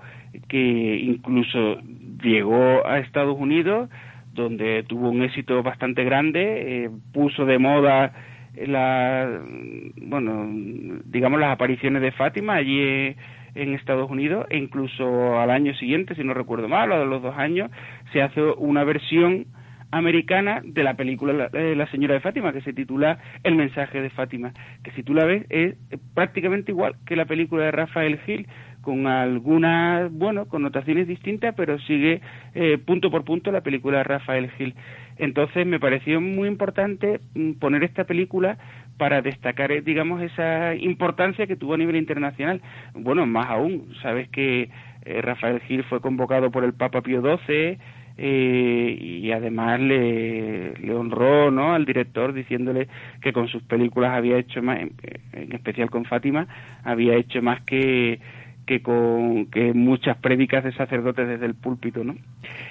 que 0.48 0.98
incluso 0.98 1.80
llegó 2.22 2.86
a 2.86 3.00
Estados 3.00 3.38
Unidos, 3.40 3.90
donde 4.34 4.84
tuvo 4.84 5.10
un 5.10 5.24
éxito 5.24 5.62
bastante 5.64 6.04
grande, 6.04 6.84
eh, 6.86 6.90
puso 7.14 7.46
de 7.46 7.60
moda 7.60 8.14
la, 8.56 9.42
bueno, 10.02 11.02
digamos 11.06 11.40
las 11.40 11.52
apariciones 11.52 12.02
de 12.02 12.12
Fátima 12.12 12.56
allí 12.56 13.16
en 13.56 13.74
Estados 13.74 14.10
Unidos, 14.10 14.46
e 14.50 14.58
incluso 14.58 15.40
al 15.40 15.52
año 15.52 15.74
siguiente, 15.76 16.16
si 16.16 16.24
no 16.24 16.34
recuerdo 16.34 16.68
mal, 16.68 16.92
o 16.92 16.96
a 16.96 17.06
los 17.06 17.22
dos 17.22 17.38
años, 17.38 17.72
se 18.12 18.22
hace 18.22 18.42
una 18.42 18.84
versión 18.84 19.46
americana 19.92 20.62
de 20.64 20.84
la 20.84 20.96
película 20.96 21.50
eh, 21.54 21.76
la, 21.76 21.88
Señora 21.88 22.16
de 22.16 22.22
Fátima, 22.22 22.54
que 22.54 22.62
se 22.62 22.74
titula 22.74 23.20
El 23.44 23.56
mensaje 23.56 24.02
de 24.02 24.10
Fátima, 24.10 24.54
que 24.84 24.92
si 24.92 25.04
tú 25.04 25.14
la 25.14 25.26
ves 25.26 25.46
es 25.50 25.76
prácticamente 26.14 26.72
igual 26.72 26.96
que 27.06 27.16
la 27.16 27.26
película 27.26 27.66
de 27.66 27.72
Rafael 27.72 28.20
Gil, 28.26 28.48
con 28.82 29.06
algunas, 29.08 30.12
bueno, 30.12 30.48
connotaciones 30.48 31.08
distintas, 31.08 31.54
pero 31.56 31.80
sigue 31.80 32.22
eh, 32.56 32.78
punto 32.80 33.12
por 33.12 33.24
punto 33.24 33.52
la 33.52 33.62
película 33.62 34.00
de 34.00 34.04
Rafael 34.04 34.50
Gil. 34.52 34.76
Entonces 35.18 35.68
me 35.68 35.80
pareció 35.80 36.20
muy 36.20 36.48
importante 36.48 37.20
mm, 37.36 37.54
poner 37.54 37.84
esta 37.84 38.06
película 38.06 38.58
para 38.98 39.22
destacar, 39.22 39.72
eh, 39.72 39.82
digamos, 39.82 40.22
esa 40.22 40.76
importancia 40.76 41.48
que 41.48 41.56
tuvo 41.56 41.76
a 41.76 41.78
nivel 41.78 41.96
internacional. 41.96 42.62
Bueno, 42.94 43.26
más 43.26 43.50
aún, 43.50 43.94
sabes 44.02 44.30
que 44.30 44.70
eh, 45.06 45.22
Rafael 45.22 45.60
Gil 45.62 45.84
fue 45.84 46.02
convocado 46.02 46.52
por 46.52 46.64
el 46.64 46.74
Papa 46.74 47.02
Pío 47.02 47.22
XII, 47.22 47.78
eh, 48.24 48.98
y 49.02 49.32
además 49.32 49.80
le, 49.80 50.74
honró 50.94 51.50
¿no? 51.50 51.74
al 51.74 51.86
director 51.86 52.34
diciéndole 52.34 52.88
que 53.20 53.34
con 53.34 53.48
sus 53.48 53.64
películas 53.64 54.12
había 54.12 54.38
hecho 54.38 54.62
más, 54.62 54.80
en, 54.80 55.52
especial 55.52 55.90
con 55.90 56.06
Fátima, 56.06 56.46
había 56.84 57.16
hecho 57.16 57.42
más 57.42 57.62
que 57.64 58.20
que 58.68 58.84
con 58.84 59.48
que 59.48 59.74
muchas 59.74 60.18
prédicas 60.18 60.64
de 60.64 60.72
sacerdotes 60.74 61.28
desde 61.28 61.48
el 61.48 61.56
púlpito, 61.56 62.04
¿no? 62.04 62.16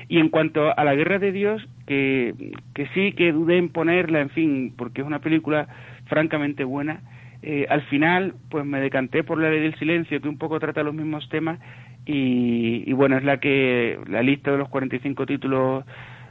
Y 0.08 0.20
en 0.20 0.28
cuanto 0.28 0.72
a 0.78 0.84
la 0.84 0.94
guerra 0.94 1.18
de 1.18 1.32
Dios, 1.32 1.68
que, 1.84 2.32
que 2.72 2.86
sí 2.94 3.12
que 3.12 3.32
dudé 3.32 3.58
en 3.58 3.70
ponerla, 3.70 4.20
en 4.20 4.30
fin, 4.30 4.72
porque 4.78 5.00
es 5.00 5.06
una 5.06 5.18
película 5.18 5.66
francamente 6.06 6.62
buena, 6.62 7.00
eh, 7.42 7.66
al 7.68 7.82
final 7.82 8.34
pues 8.50 8.64
me 8.64 8.80
decanté 8.80 9.24
por 9.24 9.40
la 9.40 9.50
ley 9.50 9.60
del 9.60 9.74
silencio, 9.80 10.20
que 10.20 10.28
un 10.28 10.38
poco 10.38 10.60
trata 10.60 10.84
los 10.84 10.94
mismos 10.94 11.28
temas 11.28 11.58
y, 12.06 12.92
bueno, 12.92 13.16
es 13.16 13.24
la 13.24 13.38
que 13.38 13.98
la 14.08 14.22
lista 14.22 14.50
de 14.50 14.58
los 14.58 14.68
45 14.68 15.26
títulos 15.26 15.84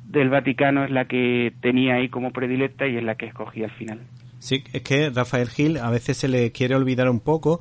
del 0.04 0.30
Vaticano 0.30 0.84
es 0.84 0.92
la 0.92 1.06
que 1.06 1.54
tenía 1.62 1.96
ahí 1.96 2.10
como 2.10 2.32
predilecta 2.32 2.88
y 2.88 2.98
es 2.98 3.04
la 3.04 3.16
que 3.16 3.28
escogí 3.28 3.64
al 3.64 3.72
final. 3.72 4.00
Sí, 4.40 4.64
es 4.72 4.82
que 4.82 5.10
Rafael 5.10 5.50
Gil 5.50 5.78
a 5.78 5.90
veces 5.90 6.18
se 6.18 6.30
le 6.30 6.52
quiere 6.52 6.76
olvidar 6.76 7.10
un 7.10 7.20
poco, 7.20 7.60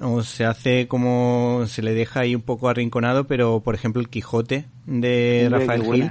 o 0.00 0.22
se 0.22 0.44
hace 0.44 0.88
como, 0.88 1.64
se 1.66 1.82
le 1.82 1.94
deja 1.94 2.20
ahí 2.20 2.34
un 2.34 2.42
poco 2.42 2.68
arrinconado, 2.68 3.28
pero 3.28 3.60
por 3.60 3.76
ejemplo 3.76 4.00
el 4.00 4.08
Quijote 4.08 4.66
de 4.86 5.48
Rafael 5.50 5.84
Gil, 5.84 6.10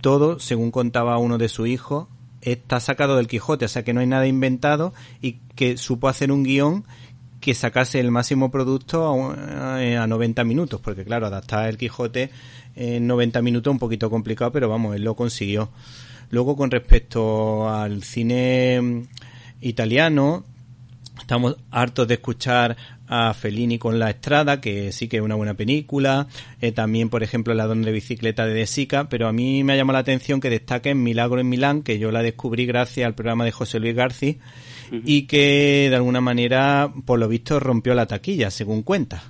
todo, 0.00 0.38
según 0.38 0.70
contaba 0.70 1.18
uno 1.18 1.36
de 1.36 1.48
sus 1.48 1.68
hijos, 1.68 2.08
está 2.40 2.80
sacado 2.80 3.16
del 3.16 3.28
Quijote, 3.28 3.66
o 3.66 3.68
sea 3.68 3.84
que 3.84 3.92
no 3.92 4.00
hay 4.00 4.06
nada 4.06 4.26
inventado 4.26 4.94
y 5.20 5.40
que 5.54 5.76
supo 5.76 6.08
hacer 6.08 6.32
un 6.32 6.42
guion 6.42 6.84
que 7.40 7.54
sacase 7.54 8.00
el 8.00 8.10
máximo 8.10 8.50
producto 8.50 9.32
a, 9.32 10.06
90 10.06 10.44
minutos, 10.44 10.80
porque 10.80 11.04
claro, 11.04 11.26
adaptar 11.26 11.68
el 11.68 11.76
Quijote 11.76 12.30
en 12.74 13.06
90 13.06 13.42
minutos 13.42 13.70
es 13.70 13.74
un 13.74 13.78
poquito 13.78 14.10
complicado, 14.10 14.52
pero 14.52 14.68
vamos, 14.68 14.96
él 14.96 15.04
lo 15.04 15.14
consiguió. 15.14 15.70
Luego, 16.30 16.56
con 16.56 16.70
respecto 16.70 17.68
al 17.68 18.02
cine 18.02 18.80
mm, 18.80 19.02
italiano, 19.62 20.44
estamos 21.18 21.56
hartos 21.70 22.06
de 22.06 22.14
escuchar 22.14 22.76
a 23.08 23.32
Fellini 23.32 23.78
con 23.78 23.98
La 23.98 24.10
Estrada, 24.10 24.60
que 24.60 24.92
sí 24.92 25.08
que 25.08 25.16
es 25.16 25.22
una 25.22 25.34
buena 25.34 25.54
película. 25.54 26.26
Eh, 26.60 26.72
también, 26.72 27.08
por 27.08 27.22
ejemplo, 27.22 27.54
La 27.54 27.66
Don 27.66 27.82
de 27.82 27.92
Bicicleta 27.92 28.44
de 28.44 28.52
De 28.52 28.66
Sica. 28.66 29.08
Pero 29.08 29.28
a 29.28 29.32
mí 29.32 29.64
me 29.64 29.72
ha 29.72 29.76
llamado 29.76 29.94
la 29.94 30.00
atención 30.00 30.40
que 30.40 30.50
destaque 30.50 30.90
en 30.90 31.02
Milagro 31.02 31.40
en 31.40 31.48
Milán, 31.48 31.82
que 31.82 31.98
yo 31.98 32.12
la 32.12 32.22
descubrí 32.22 32.66
gracias 32.66 33.06
al 33.06 33.14
programa 33.14 33.46
de 33.46 33.52
José 33.52 33.80
Luis 33.80 33.94
García 33.94 34.36
y 34.90 35.26
que 35.26 35.88
de 35.90 35.96
alguna 35.96 36.20
manera, 36.20 36.90
por 37.06 37.18
lo 37.18 37.28
visto, 37.28 37.60
rompió 37.60 37.94
la 37.94 38.06
taquilla, 38.06 38.50
según 38.50 38.82
cuenta. 38.82 39.22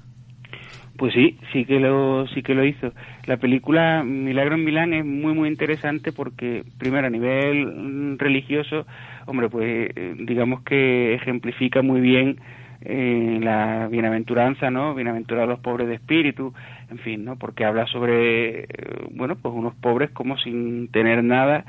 Pues 0.96 1.14
sí, 1.14 1.38
sí 1.52 1.64
que 1.64 1.78
lo 1.78 2.26
sí 2.34 2.42
que 2.42 2.54
lo 2.54 2.64
hizo. 2.64 2.92
La 3.26 3.36
película 3.36 4.02
Milagro 4.02 4.56
en 4.56 4.64
Milán 4.64 4.92
es 4.92 5.04
muy 5.04 5.32
muy 5.32 5.48
interesante 5.48 6.10
porque 6.10 6.64
primero 6.76 7.06
a 7.06 7.10
nivel 7.10 8.18
religioso, 8.18 8.84
hombre, 9.26 9.48
pues 9.48 9.92
eh, 9.94 10.16
digamos 10.18 10.62
que 10.62 11.14
ejemplifica 11.14 11.82
muy 11.82 12.00
bien 12.00 12.40
eh, 12.80 13.38
la 13.42 13.88
bienaventuranza, 13.88 14.70
¿no? 14.70 14.94
Bienaventurados 14.94 15.48
los 15.48 15.60
pobres 15.60 15.88
de 15.88 15.94
espíritu, 15.94 16.52
en 16.90 16.98
fin, 16.98 17.24
¿no? 17.24 17.36
Porque 17.36 17.64
habla 17.64 17.86
sobre, 17.86 18.60
eh, 18.62 18.66
bueno, 19.10 19.36
pues 19.36 19.54
unos 19.54 19.74
pobres 19.74 20.10
como 20.10 20.38
sin 20.38 20.88
tener 20.88 21.22
nada 21.22 21.64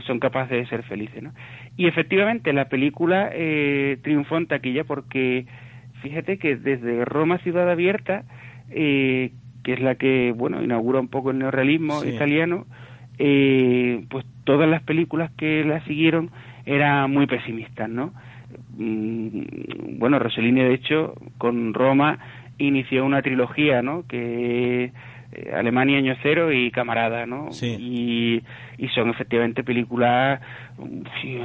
son 0.00 0.18
capaces 0.18 0.56
de 0.56 0.66
ser 0.66 0.82
felices, 0.84 1.22
¿no? 1.22 1.32
Y 1.76 1.86
efectivamente 1.86 2.52
la 2.52 2.66
película 2.66 3.30
eh, 3.32 3.98
triunfó 4.02 4.36
en 4.36 4.46
taquilla 4.46 4.84
porque 4.84 5.46
fíjate 6.02 6.38
que 6.38 6.56
desde 6.56 7.04
Roma 7.04 7.38
Ciudad 7.38 7.70
Abierta, 7.70 8.24
eh, 8.70 9.32
que 9.62 9.74
es 9.74 9.80
la 9.80 9.94
que 9.94 10.32
bueno 10.36 10.62
inaugura 10.62 11.00
un 11.00 11.08
poco 11.08 11.30
el 11.30 11.38
neorrealismo 11.38 12.04
italiano, 12.04 12.66
eh, 13.18 14.04
pues 14.10 14.24
todas 14.44 14.68
las 14.68 14.82
películas 14.82 15.30
que 15.36 15.64
la 15.64 15.84
siguieron 15.84 16.30
eran 16.66 17.10
muy 17.10 17.26
pesimistas, 17.26 17.88
¿no? 17.88 18.12
Mm, 18.76 19.98
bueno, 19.98 20.18
Rossellini 20.18 20.62
de 20.62 20.74
hecho 20.74 21.14
con 21.38 21.74
Roma 21.74 22.18
inició 22.58 23.04
una 23.04 23.22
trilogía, 23.22 23.82
¿no? 23.82 24.06
Que 24.06 24.92
eh, 25.32 25.50
Alemania 25.54 25.98
Año 25.98 26.14
Cero 26.22 26.52
y 26.52 26.70
Camarada, 26.70 27.26
¿no? 27.26 27.48
Y, 27.62 28.42
y 28.78 28.88
son 28.88 29.10
efectivamente 29.10 29.64
películas 29.64 30.40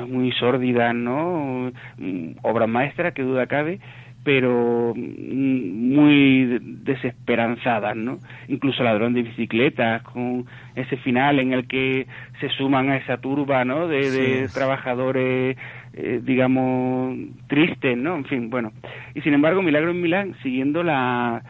muy 0.08 0.32
sórdidas, 0.34 0.94
¿no? 0.94 1.72
Mm, 1.98 2.32
obras 2.41 2.70
maestras, 2.70 3.13
que 3.13 3.24
duda 3.24 3.48
cabe, 3.48 3.79
pero 4.24 4.94
mm, 4.94 5.96
muy 5.96 6.60
desesperanzadas, 6.62 7.96
¿no? 7.96 8.20
Incluso 8.50 8.84
Ladrón 8.84 9.13
de 9.13 9.24
Bicicletas, 9.24 10.03
con 10.03 10.46
ese 10.75 10.98
final 10.98 11.39
en 11.39 11.53
el 11.53 11.65
que 11.67 12.08
se 12.41 12.50
suman 12.50 12.89
a 12.89 12.98
esa 12.98 13.17
turba, 13.20 13.63
¿no? 13.63 13.88
De, 13.88 14.50
trabajadores, 14.53 15.58
eh, 15.94 16.20
digamos, 16.22 17.17
tristes, 17.48 17.98
¿no? 17.98 18.17
En 18.17 18.25
fin, 18.25 18.50
bueno. 18.50 18.74
Y 19.15 19.22
sin 19.22 19.34
embargo, 19.34 19.62
Milagro 19.62 19.91
en 19.91 20.01
Milán, 20.01 20.36
siguiendo 20.44 20.84
la 20.84 21.41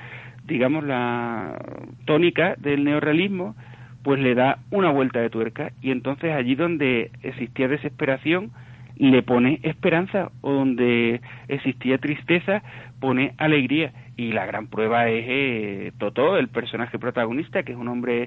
digamos, 0.47 0.83
la 0.83 1.57
tónica 2.05 2.55
del 2.57 2.83
neorrealismo, 2.83 3.55
pues 4.03 4.19
le 4.19 4.35
da 4.35 4.59
una 4.71 4.89
vuelta 4.89 5.19
de 5.19 5.29
tuerca 5.29 5.71
y 5.81 5.91
entonces 5.91 6.31
allí 6.33 6.55
donde 6.55 7.11
existía 7.23 7.67
desesperación 7.67 8.51
le 8.95 9.21
pone 9.21 9.59
esperanza 9.63 10.31
o 10.41 10.51
donde 10.53 11.21
existía 11.47 11.99
tristeza 11.99 12.63
pone 12.99 13.33
alegría 13.37 13.91
y 14.15 14.31
la 14.31 14.45
gran 14.45 14.67
prueba 14.67 15.07
es 15.09 15.25
eh, 15.27 15.91
Totó, 15.99 16.37
el 16.37 16.47
personaje 16.47 16.97
protagonista, 16.97 17.63
que 17.63 17.73
es 17.73 17.77
un 17.77 17.87
hombre 17.87 18.23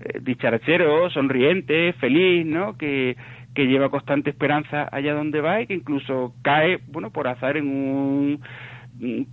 eh, 0.00 0.18
dicharachero, 0.20 1.08
sonriente, 1.10 1.94
feliz, 1.94 2.44
¿no? 2.44 2.76
Que, 2.76 3.16
que 3.54 3.66
lleva 3.66 3.88
constante 3.88 4.30
esperanza 4.30 4.88
allá 4.92 5.14
donde 5.14 5.40
va 5.40 5.62
y 5.62 5.66
que 5.66 5.74
incluso 5.74 6.34
cae, 6.42 6.80
bueno, 6.88 7.10
por 7.10 7.26
azar 7.26 7.56
en 7.56 7.68
un 7.68 8.40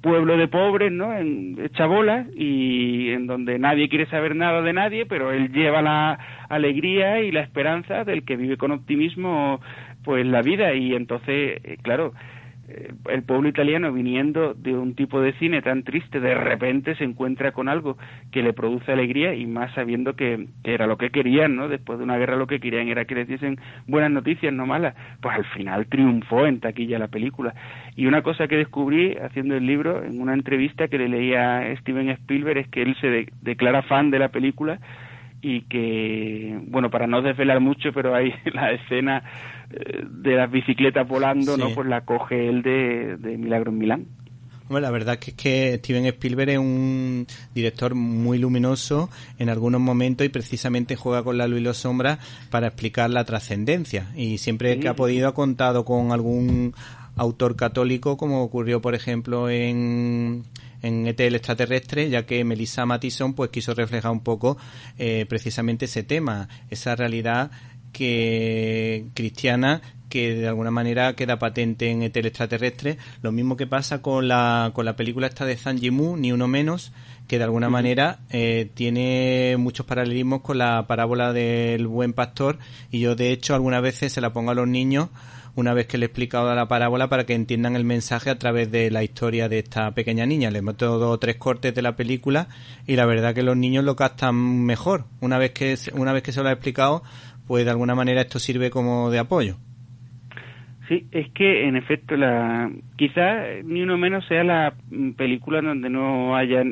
pueblo 0.01 0.37
de 0.37 0.47
pobres, 0.47 0.91
¿no? 0.91 1.13
En 1.13 1.69
chabolas 1.73 2.27
y 2.35 3.09
en 3.11 3.27
donde 3.27 3.59
nadie 3.59 3.89
quiere 3.89 4.05
saber 4.07 4.35
nada 4.35 4.61
de 4.61 4.73
nadie, 4.73 5.05
pero 5.05 5.31
él 5.31 5.51
lleva 5.51 5.81
la 5.81 6.17
alegría 6.49 7.21
y 7.21 7.31
la 7.31 7.41
esperanza 7.41 8.03
del 8.03 8.23
que 8.23 8.37
vive 8.37 8.57
con 8.57 8.71
optimismo 8.71 9.59
pues 10.03 10.25
la 10.25 10.41
vida 10.41 10.73
y 10.73 10.95
entonces, 10.95 11.59
eh, 11.63 11.77
claro, 11.81 12.13
el 13.09 13.23
pueblo 13.23 13.47
italiano 13.47 13.93
viniendo 13.93 14.53
de 14.53 14.75
un 14.75 14.93
tipo 14.93 15.21
de 15.21 15.33
cine 15.33 15.61
tan 15.61 15.83
triste 15.83 16.19
de 16.19 16.35
repente 16.35 16.95
se 16.95 17.05
encuentra 17.05 17.53
con 17.53 17.69
algo 17.69 17.97
que 18.31 18.43
le 18.43 18.51
produce 18.51 18.91
alegría 18.91 19.33
y 19.35 19.45
más 19.45 19.73
sabiendo 19.73 20.15
que, 20.15 20.47
era 20.63 20.85
lo 20.85 20.97
que 20.97 21.09
querían, 21.09 21.55
¿no? 21.55 21.69
Después 21.69 21.97
de 21.97 22.03
una 22.03 22.17
guerra 22.17 22.35
lo 22.35 22.47
que 22.47 22.59
querían 22.59 22.89
era 22.89 23.05
que 23.05 23.15
les 23.15 23.27
diesen 23.27 23.57
buenas 23.87 24.11
noticias, 24.11 24.53
no 24.53 24.65
malas. 24.65 24.95
Pues 25.21 25.35
al 25.35 25.45
final 25.45 25.87
triunfó 25.87 26.45
en 26.45 26.59
taquilla 26.59 26.99
la 26.99 27.07
película. 27.07 27.53
Y 27.95 28.05
una 28.05 28.21
cosa 28.21 28.47
que 28.47 28.57
descubrí 28.57 29.15
haciendo 29.15 29.55
el 29.55 29.65
libro 29.65 30.03
en 30.03 30.19
una 30.19 30.33
entrevista 30.33 30.87
que 30.89 30.97
le 30.97 31.07
leía 31.07 31.59
a 31.59 31.75
Steven 31.77 32.09
Spielberg 32.09 32.57
es 32.57 32.67
que 32.67 32.81
él 32.81 32.95
se 32.99 33.27
declara 33.41 33.81
fan 33.83 34.11
de 34.11 34.19
la 34.19 34.29
película 34.29 34.79
y 35.47 35.61
que, 35.61 36.59
bueno, 36.67 36.89
para 36.89 37.07
no 37.07 37.21
desvelar 37.21 37.61
mucho, 37.61 37.93
pero 37.93 38.13
hay 38.13 38.33
la 38.53 38.71
escena 38.71 39.23
eh, 39.71 40.03
de 40.05 40.35
las 40.35 40.51
bicicletas 40.51 41.07
volando, 41.07 41.55
¿no? 41.55 41.69
Pues 41.69 41.87
la 41.87 42.01
coge 42.01 42.49
él 42.49 42.61
de, 42.61 43.15
de 43.15 43.37
Milagro 43.37 43.71
en 43.71 43.77
Milán. 43.77 44.05
Bueno, 44.67 44.85
la 44.85 44.91
verdad 44.91 45.17
que 45.17 45.31
es 45.31 45.37
que 45.37 45.77
Steven 45.77 46.05
Spielberg 46.07 46.49
es 46.49 46.57
un 46.57 47.25
director 47.55 47.95
muy 47.95 48.37
luminoso 48.37 49.09
en 49.39 49.47
algunos 49.47 49.79
momentos 49.79 50.25
y 50.25 50.29
precisamente 50.29 50.97
juega 50.97 51.23
con 51.23 51.37
la 51.37 51.47
luz 51.47 51.61
y 51.61 51.63
las 51.63 51.77
sombras 51.77 52.19
para 52.49 52.67
explicar 52.67 53.09
la 53.09 53.23
trascendencia. 53.23 54.11
Y 54.13 54.39
siempre 54.39 54.77
que 54.81 54.89
ha 54.89 54.95
podido 54.95 55.29
ha 55.29 55.33
contado 55.33 55.85
con 55.85 56.11
algún 56.11 56.73
autor 57.15 57.55
católico, 57.55 58.17
como 58.17 58.43
ocurrió, 58.43 58.81
por 58.81 58.93
ejemplo, 58.93 59.49
en 59.49 60.43
en 60.81 61.07
ET 61.07 61.19
el 61.19 61.35
extraterrestre, 61.35 62.09
ya 62.09 62.25
que 62.25 62.43
Melissa 62.43 62.85
Mattison 62.85 63.33
pues 63.33 63.49
quiso 63.49 63.73
reflejar 63.73 64.11
un 64.11 64.21
poco 64.21 64.57
eh, 64.97 65.25
precisamente 65.27 65.85
ese 65.85 66.03
tema, 66.03 66.49
esa 66.69 66.95
realidad 66.95 67.51
que 67.93 69.07
cristiana 69.13 69.81
que 70.09 70.35
de 70.35 70.47
alguna 70.47 70.71
manera 70.71 71.13
queda 71.15 71.39
patente 71.39 71.89
en 71.91 72.01
ET 72.01 72.15
el 72.15 72.27
extraterrestre, 72.27 72.97
lo 73.21 73.31
mismo 73.31 73.57
que 73.57 73.67
pasa 73.67 74.01
con 74.01 74.27
la, 74.27 74.71
con 74.73 74.85
la 74.85 74.95
película 74.95 75.27
esta 75.27 75.45
de 75.45 75.57
Zhang 75.57 75.79
Yimou, 75.79 76.15
ni 76.15 76.31
uno 76.31 76.47
menos, 76.47 76.93
que 77.27 77.37
de 77.37 77.43
alguna 77.43 77.69
manera 77.69 78.19
eh, 78.29 78.69
tiene 78.73 79.55
muchos 79.59 79.85
paralelismos 79.85 80.41
con 80.41 80.57
la 80.57 80.87
parábola 80.87 81.33
del 81.33 81.87
buen 81.87 82.13
pastor. 82.13 82.57
Y 82.89 82.99
yo 82.99 83.15
de 83.15 83.31
hecho 83.31 83.53
algunas 83.53 83.81
veces 83.81 84.13
se 84.13 84.21
la 84.21 84.31
pongo 84.31 84.51
a 84.51 84.55
los 84.55 84.67
niños 84.67 85.09
una 85.57 85.73
vez 85.73 85.87
que 85.87 85.97
le 85.97 86.05
he 86.05 86.07
explicado 86.07 86.53
la 86.53 86.67
parábola 86.67 87.09
para 87.09 87.25
que 87.25 87.33
entiendan 87.33 87.75
el 87.75 87.83
mensaje 87.83 88.29
a 88.29 88.37
través 88.37 88.71
de 88.71 88.91
la 88.91 89.03
historia 89.03 89.49
de 89.49 89.57
esta 89.57 89.89
pequeña 89.91 90.27
niña. 90.27 90.51
Le 90.51 90.61
meto 90.61 90.99
dos 90.99 91.15
o 91.15 91.17
tres 91.17 91.37
cortes 91.37 91.73
de 91.73 91.81
la 91.81 91.95
película 91.95 92.47
y 92.85 92.95
la 92.95 93.07
verdad 93.07 93.33
que 93.33 93.41
los 93.41 93.57
niños 93.57 93.83
lo 93.83 93.95
captan 93.95 94.35
mejor. 94.65 95.05
Una 95.19 95.39
vez 95.39 95.51
que, 95.53 95.75
una 95.93 96.13
vez 96.13 96.21
que 96.21 96.31
se 96.31 96.43
lo 96.43 96.49
he 96.49 96.51
explicado, 96.51 97.01
pues 97.47 97.65
de 97.65 97.71
alguna 97.71 97.95
manera 97.95 98.21
esto 98.21 98.37
sirve 98.37 98.69
como 98.69 99.09
de 99.09 99.17
apoyo. 99.17 99.57
Sí, 100.87 101.05
es 101.11 101.29
que 101.31 101.67
en 101.67 101.75
efecto 101.75 102.15
la 102.15 102.71
quizá 102.95 103.43
ni 103.63 103.81
uno 103.81 103.97
menos 103.97 104.25
sea 104.27 104.43
la 104.45 104.73
película 105.17 105.61
donde 105.61 105.89
no 105.89 106.35
haya 106.37 106.63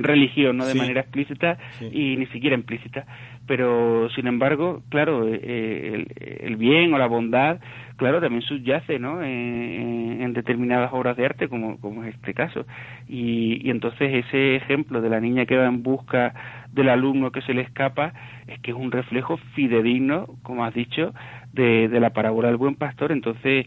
religión, 0.00 0.56
no 0.56 0.66
de 0.66 0.74
manera 0.74 1.02
explícita 1.02 1.56
y 1.80 2.16
ni 2.16 2.26
siquiera 2.26 2.56
implícita, 2.56 3.06
pero 3.46 4.08
sin 4.10 4.26
embargo, 4.26 4.82
claro, 4.88 5.28
eh, 5.28 6.04
el, 6.40 6.56
bien 6.56 6.92
o 6.92 6.98
la 6.98 7.06
bondad, 7.06 7.60
claro, 7.96 8.20
también 8.20 8.42
subyace, 8.42 8.98
¿no? 8.98 9.22
En, 9.22 10.32
determinadas 10.32 10.90
obras 10.94 11.14
de 11.18 11.26
arte, 11.26 11.46
como, 11.46 11.78
como 11.78 12.04
es 12.04 12.14
este 12.14 12.32
caso, 12.32 12.64
y, 13.06 13.60
y 13.66 13.70
entonces 13.70 14.24
ese 14.24 14.56
ejemplo 14.56 15.02
de 15.02 15.10
la 15.10 15.20
niña 15.20 15.44
que 15.44 15.58
va 15.58 15.66
en 15.66 15.82
busca 15.82 16.32
del 16.72 16.88
alumno 16.88 17.32
que 17.32 17.42
se 17.42 17.52
le 17.52 17.60
escapa 17.60 18.14
es 18.46 18.58
que 18.60 18.70
es 18.70 18.76
un 18.76 18.90
reflejo 18.90 19.36
fidedigno, 19.54 20.26
como 20.42 20.64
has 20.64 20.72
dicho, 20.72 21.12
de, 21.52 21.88
de 21.88 22.00
la 22.00 22.10
parábola 22.10 22.48
del 22.48 22.56
buen 22.56 22.74
pastor. 22.74 23.12
Entonces, 23.12 23.66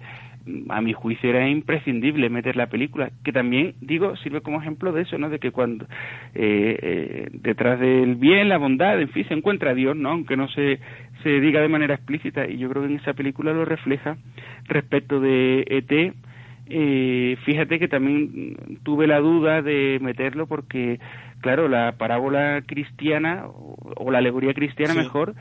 a 0.69 0.81
mi 0.81 0.93
juicio 0.93 1.29
era 1.29 1.47
imprescindible 1.47 2.29
meter 2.29 2.55
la 2.55 2.67
película, 2.67 3.09
que 3.23 3.31
también, 3.31 3.73
digo, 3.81 4.15
sirve 4.17 4.41
como 4.41 4.61
ejemplo 4.61 4.91
de 4.91 5.01
eso, 5.01 5.17
¿no? 5.17 5.29
De 5.29 5.39
que 5.39 5.51
cuando 5.51 5.85
eh, 6.35 6.77
eh, 6.81 7.29
detrás 7.31 7.79
del 7.79 8.15
bien, 8.15 8.49
la 8.49 8.57
bondad, 8.57 8.99
en 9.01 9.09
fin, 9.09 9.27
se 9.27 9.33
encuentra 9.33 9.73
Dios, 9.73 9.95
¿no? 9.95 10.09
Aunque 10.09 10.37
no 10.37 10.47
se, 10.49 10.79
se 11.23 11.39
diga 11.39 11.61
de 11.61 11.67
manera 11.67 11.95
explícita, 11.95 12.47
y 12.47 12.57
yo 12.57 12.69
creo 12.69 12.83
que 12.83 12.89
en 12.89 12.99
esa 12.99 13.13
película 13.13 13.53
lo 13.53 13.65
refleja 13.65 14.17
respecto 14.65 15.19
de 15.19 15.65
ET. 15.67 16.13
Eh, 16.67 17.37
fíjate 17.43 17.77
que 17.77 17.87
también 17.87 18.55
tuve 18.83 19.07
la 19.07 19.19
duda 19.19 19.61
de 19.61 19.99
meterlo 20.01 20.47
porque, 20.47 20.99
claro, 21.41 21.67
la 21.67 21.95
parábola 21.97 22.63
cristiana, 22.65 23.45
o 23.47 24.11
la 24.11 24.19
alegoría 24.19 24.53
cristiana 24.53 24.93
mejor, 24.93 25.35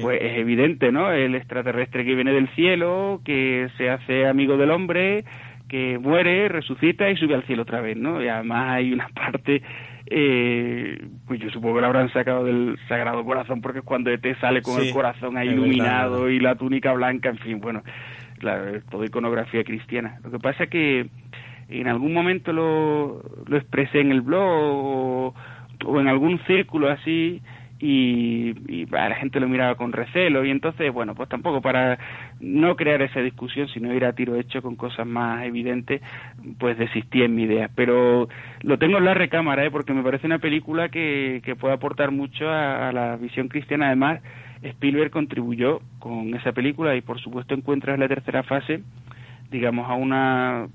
pues 0.00 0.20
es 0.20 0.38
evidente, 0.38 0.92
¿no? 0.92 1.10
El 1.12 1.34
extraterrestre 1.34 2.04
que 2.04 2.14
viene 2.14 2.32
del 2.32 2.48
cielo, 2.54 3.20
que 3.24 3.68
se 3.76 3.90
hace 3.90 4.26
amigo 4.26 4.56
del 4.56 4.70
hombre, 4.70 5.24
que 5.68 5.98
muere, 5.98 6.48
resucita 6.48 7.08
y 7.10 7.16
sube 7.16 7.34
al 7.34 7.44
cielo 7.44 7.62
otra 7.62 7.80
vez, 7.80 7.96
¿no? 7.96 8.22
Y 8.22 8.28
además 8.28 8.72
hay 8.72 8.92
una 8.92 9.08
parte, 9.14 9.62
eh, 10.06 11.02
pues 11.26 11.40
yo 11.40 11.50
supongo 11.50 11.76
que 11.76 11.80
la 11.80 11.86
habrán 11.86 12.12
sacado 12.12 12.44
del 12.44 12.78
Sagrado 12.88 13.24
Corazón, 13.24 13.60
porque 13.60 13.78
es 13.78 13.84
cuando 13.84 14.10
ET 14.10 14.24
sale 14.40 14.62
con 14.62 14.80
el 14.80 14.92
corazón 14.92 15.36
ahí 15.36 15.48
iluminado 15.48 16.28
y 16.28 16.40
la 16.40 16.56
túnica 16.56 16.92
blanca, 16.92 17.30
en 17.30 17.38
fin, 17.38 17.60
bueno, 17.60 17.82
la, 18.40 18.80
toda 18.90 19.06
iconografía 19.06 19.64
cristiana. 19.64 20.18
Lo 20.22 20.30
que 20.30 20.38
pasa 20.38 20.64
es 20.64 20.70
que 20.70 21.06
en 21.68 21.88
algún 21.88 22.12
momento 22.12 22.52
lo, 22.52 23.22
lo 23.46 23.56
expresé 23.56 24.00
en 24.00 24.12
el 24.12 24.20
blog 24.20 25.34
o 25.84 26.00
en 26.00 26.08
algún 26.08 26.38
círculo 26.46 26.90
así, 26.90 27.40
y, 27.82 28.54
y 28.68 28.86
la 28.86 29.16
gente 29.16 29.40
lo 29.40 29.48
miraba 29.48 29.74
con 29.74 29.90
recelo. 29.92 30.44
Y 30.44 30.50
entonces 30.50 30.92
bueno 30.92 31.16
pues 31.16 31.28
tampoco 31.28 31.60
para 31.60 31.98
no 32.40 32.76
crear 32.76 33.02
esa 33.02 33.20
discusión 33.20 33.66
sino 33.68 33.92
ir 33.92 34.04
a 34.04 34.12
tiro 34.12 34.36
hecho 34.36 34.62
con 34.62 34.76
cosas 34.76 35.04
más 35.04 35.44
evidentes 35.44 36.00
pues 36.58 36.78
desistí 36.78 37.22
en 37.22 37.34
mi 37.34 37.42
idea. 37.42 37.68
Pero 37.74 38.28
lo 38.62 38.78
tengo 38.78 38.98
en 38.98 39.04
la 39.04 39.14
recámara 39.14 39.64
¿eh? 39.64 39.70
porque 39.72 39.92
me 39.92 40.04
parece 40.04 40.26
una 40.26 40.38
película 40.38 40.90
que, 40.90 41.42
que 41.44 41.56
puede 41.56 41.74
aportar 41.74 42.12
mucho 42.12 42.48
a, 42.48 42.92
la 42.92 43.16
visión 43.16 43.48
cristiana. 43.48 43.88
Además 43.88 44.22
Spielberg 44.62 45.10
contribuyó 45.10 45.80
con 45.98 46.34
esa 46.36 46.52
película 46.52 46.94
y 46.94 47.00
por 47.00 47.20
supuesto 47.20 47.52
encuentras 47.52 47.98
la 47.98 48.06
tercera 48.06 48.44
fase 48.44 48.80
digamos 49.50 49.90
a 49.90 49.94
una 49.94 50.68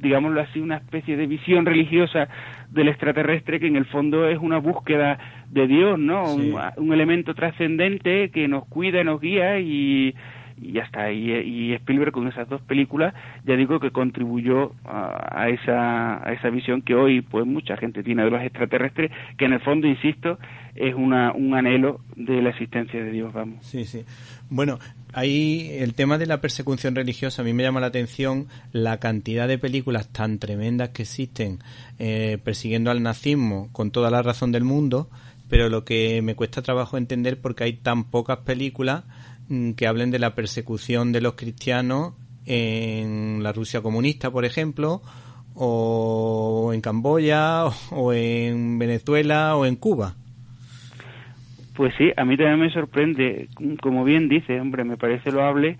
digámoslo 0.00 0.40
así, 0.40 0.60
una 0.60 0.76
especie 0.76 1.16
de 1.16 1.26
visión 1.26 1.66
religiosa 1.66 2.28
del 2.70 2.88
extraterrestre 2.88 3.60
que 3.60 3.66
en 3.66 3.76
el 3.76 3.86
fondo 3.86 4.28
es 4.28 4.38
una 4.38 4.58
búsqueda 4.58 5.18
de 5.50 5.66
Dios, 5.66 5.98
¿no? 5.98 6.34
Un, 6.34 6.92
elemento 6.92 7.34
trascendente 7.34 8.30
que 8.30 8.48
nos 8.48 8.66
cuida, 8.66 9.04
nos 9.04 9.20
guía 9.20 9.58
y, 9.60 10.14
y 10.60 10.72
ya 10.72 10.82
está. 10.82 11.12
Y, 11.12 11.30
y, 11.32 11.72
Spielberg 11.74 12.12
con 12.12 12.28
esas 12.28 12.48
dos 12.48 12.60
películas, 12.62 13.14
ya 13.44 13.56
digo 13.56 13.80
que 13.80 13.90
contribuyó 13.90 14.72
a, 14.84 15.48
esa, 15.48 16.26
a 16.26 16.32
esa 16.32 16.50
visión 16.50 16.82
que 16.82 16.94
hoy 16.94 17.20
pues 17.20 17.46
mucha 17.46 17.76
gente 17.76 18.02
tiene 18.02 18.24
de 18.24 18.30
los 18.30 18.42
extraterrestres, 18.42 19.10
que 19.36 19.44
en 19.44 19.52
el 19.54 19.60
fondo, 19.60 19.86
insisto, 19.86 20.38
es 20.74 20.94
una, 20.94 21.32
un 21.32 21.54
anhelo 21.54 22.00
de 22.16 22.42
la 22.42 22.50
existencia 22.50 23.02
de 23.02 23.10
Dios, 23.10 23.32
vamos. 23.32 23.64
Sí, 23.64 23.84
sí. 23.84 24.04
Bueno, 24.48 24.78
ahí 25.12 25.70
el 25.78 25.94
tema 25.94 26.18
de 26.18 26.26
la 26.26 26.40
persecución 26.40 26.94
religiosa, 26.94 27.42
a 27.42 27.44
mí 27.44 27.52
me 27.52 27.62
llama 27.62 27.80
la 27.80 27.86
atención 27.86 28.46
la 28.72 28.98
cantidad 28.98 29.48
de 29.48 29.58
películas 29.58 30.12
tan 30.12 30.38
tremendas 30.38 30.90
que 30.90 31.02
existen 31.02 31.58
eh, 31.98 32.38
persiguiendo 32.44 32.90
al 32.90 33.02
nazismo 33.02 33.68
con 33.72 33.90
toda 33.90 34.10
la 34.10 34.22
razón 34.22 34.52
del 34.52 34.64
mundo, 34.64 35.08
pero 35.48 35.68
lo 35.68 35.84
que 35.84 36.22
me 36.22 36.34
cuesta 36.34 36.62
trabajo 36.62 36.96
entender 36.96 37.40
porque 37.40 37.64
hay 37.64 37.74
tan 37.74 38.04
pocas 38.04 38.38
películas 38.38 39.04
que 39.76 39.86
hablen 39.86 40.10
de 40.10 40.18
la 40.18 40.34
persecución 40.34 41.12
de 41.12 41.20
los 41.20 41.34
cristianos 41.34 42.14
en 42.46 43.42
la 43.42 43.52
Rusia 43.52 43.80
comunista, 43.80 44.30
por 44.30 44.44
ejemplo, 44.44 45.02
o 45.54 46.70
en 46.72 46.80
Camboya, 46.80 47.64
o 47.90 48.12
en 48.12 48.78
Venezuela, 48.78 49.56
o 49.56 49.66
en 49.66 49.76
Cuba. 49.76 50.14
Pues 51.74 51.92
sí, 51.98 52.10
a 52.16 52.24
mí 52.24 52.36
también 52.36 52.60
me 52.60 52.70
sorprende, 52.70 53.48
como 53.82 54.02
bien 54.04 54.28
dice, 54.28 54.58
hombre, 54.60 54.84
me 54.84 54.96
parece 54.96 55.30
loable 55.30 55.76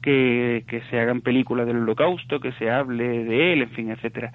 que, 0.00 0.64
que 0.68 0.80
se 0.82 1.00
hagan 1.00 1.22
películas 1.22 1.66
del 1.66 1.78
holocausto, 1.78 2.38
que 2.38 2.52
se 2.52 2.70
hable 2.70 3.24
de 3.24 3.52
él, 3.52 3.62
en 3.62 3.70
fin, 3.70 3.90
etcétera. 3.90 4.32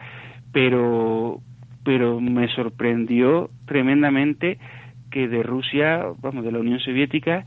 Pero, 0.52 1.40
pero 1.86 2.20
me 2.20 2.50
sorprendió 2.50 3.50
tremendamente 3.66 4.60
que 5.16 5.30
de 5.30 5.44
Rusia, 5.44 6.08
vamos, 6.22 6.44
de 6.44 6.52
la 6.52 6.60
Unión 6.60 6.82
Soviética, 6.82 7.46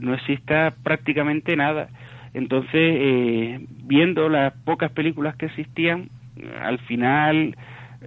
no 0.00 0.14
exista 0.14 0.72
prácticamente 0.82 1.54
nada. 1.54 1.90
Entonces, 2.32 2.72
eh, 2.74 3.60
viendo 3.84 4.30
las 4.30 4.54
pocas 4.64 4.90
películas 4.92 5.36
que 5.36 5.44
existían, 5.44 6.08
al 6.62 6.78
final 6.78 7.54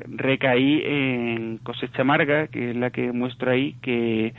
recaí 0.08 0.82
en 0.84 1.60
Cosecha 1.60 2.02
Amarga, 2.02 2.48
que 2.48 2.72
es 2.72 2.76
la 2.76 2.90
que 2.90 3.12
muestro 3.12 3.52
ahí, 3.52 3.76
que 3.84 4.34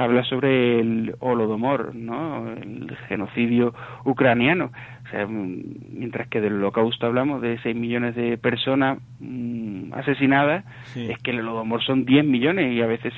habla 0.00 0.24
sobre 0.24 0.80
el 0.80 1.14
holodomor, 1.20 1.94
¿no? 1.94 2.50
el 2.52 2.96
genocidio 3.08 3.74
ucraniano. 4.04 4.72
O 5.06 5.10
sea, 5.10 5.26
mientras 5.26 6.28
que 6.28 6.40
del 6.40 6.54
holocausto 6.54 7.06
hablamos 7.06 7.42
de 7.42 7.58
6 7.62 7.76
millones 7.76 8.14
de 8.14 8.38
personas 8.38 8.98
mm, 9.18 9.92
asesinadas, 9.92 10.64
es 10.96 11.18
que 11.18 11.32
el 11.32 11.40
holodomor 11.40 11.82
son 11.82 12.04
10 12.04 12.24
millones 12.24 12.72
y 12.72 12.80
a 12.80 12.86
veces 12.86 13.12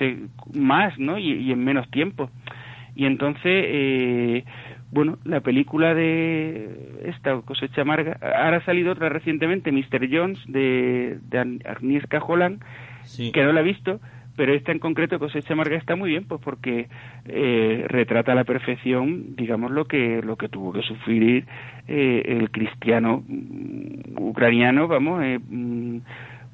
más, 0.55 0.99
¿no? 0.99 1.19
Y, 1.19 1.53
en 1.53 1.65
menos 1.65 1.89
tiempo. 1.91 2.31
Y 2.97 3.07
entonces, 3.07 3.43
eh, 3.45 4.45
bueno, 4.91 5.19
la 5.25 5.41
película 5.41 5.95
de 5.95 7.03
esta 7.05 7.41
cosecha 7.43 7.83
amarga, 7.83 8.19
ahora 8.21 8.57
ha 8.57 8.65
salido 8.65 8.93
otra 8.93 9.09
recientemente, 9.09 9.71
Mr. 9.71 10.09
Jones, 10.11 10.39
de, 10.49 11.19
de 11.29 11.61
Agnieszka 11.65 12.19
Holland, 12.19 12.63
que 13.33 13.43
no 13.43 13.53
la 13.53 13.61
he 13.61 13.65
visto, 13.65 14.01
pero 14.37 14.55
esta 14.55 14.73
en 14.73 14.79
concreto 14.79 15.19
cosecha 15.19 15.53
amarga 15.53 15.77
está 15.77 15.97
muy 15.97 16.11
bien 16.11 16.25
pues 16.25 16.41
porque 16.43 16.89
eh, 17.27 17.85
retrata 17.89 18.33
a 18.33 18.35
la 18.35 18.45
perfección 18.45 19.37
digamos 19.37 19.71
lo 19.71 19.85
que 19.87 20.23
lo 20.23 20.37
que 20.37 20.49
tuvo 20.49 20.73
que 20.73 20.83
sufrir 20.83 21.47
eh, 21.89 22.23
el 22.27 22.51
cristiano 22.51 23.23
mm, 23.27 24.19
ucraniano 24.19 24.89
vamos 24.89 25.23
eh, 25.25 25.39
mm, 25.39 25.99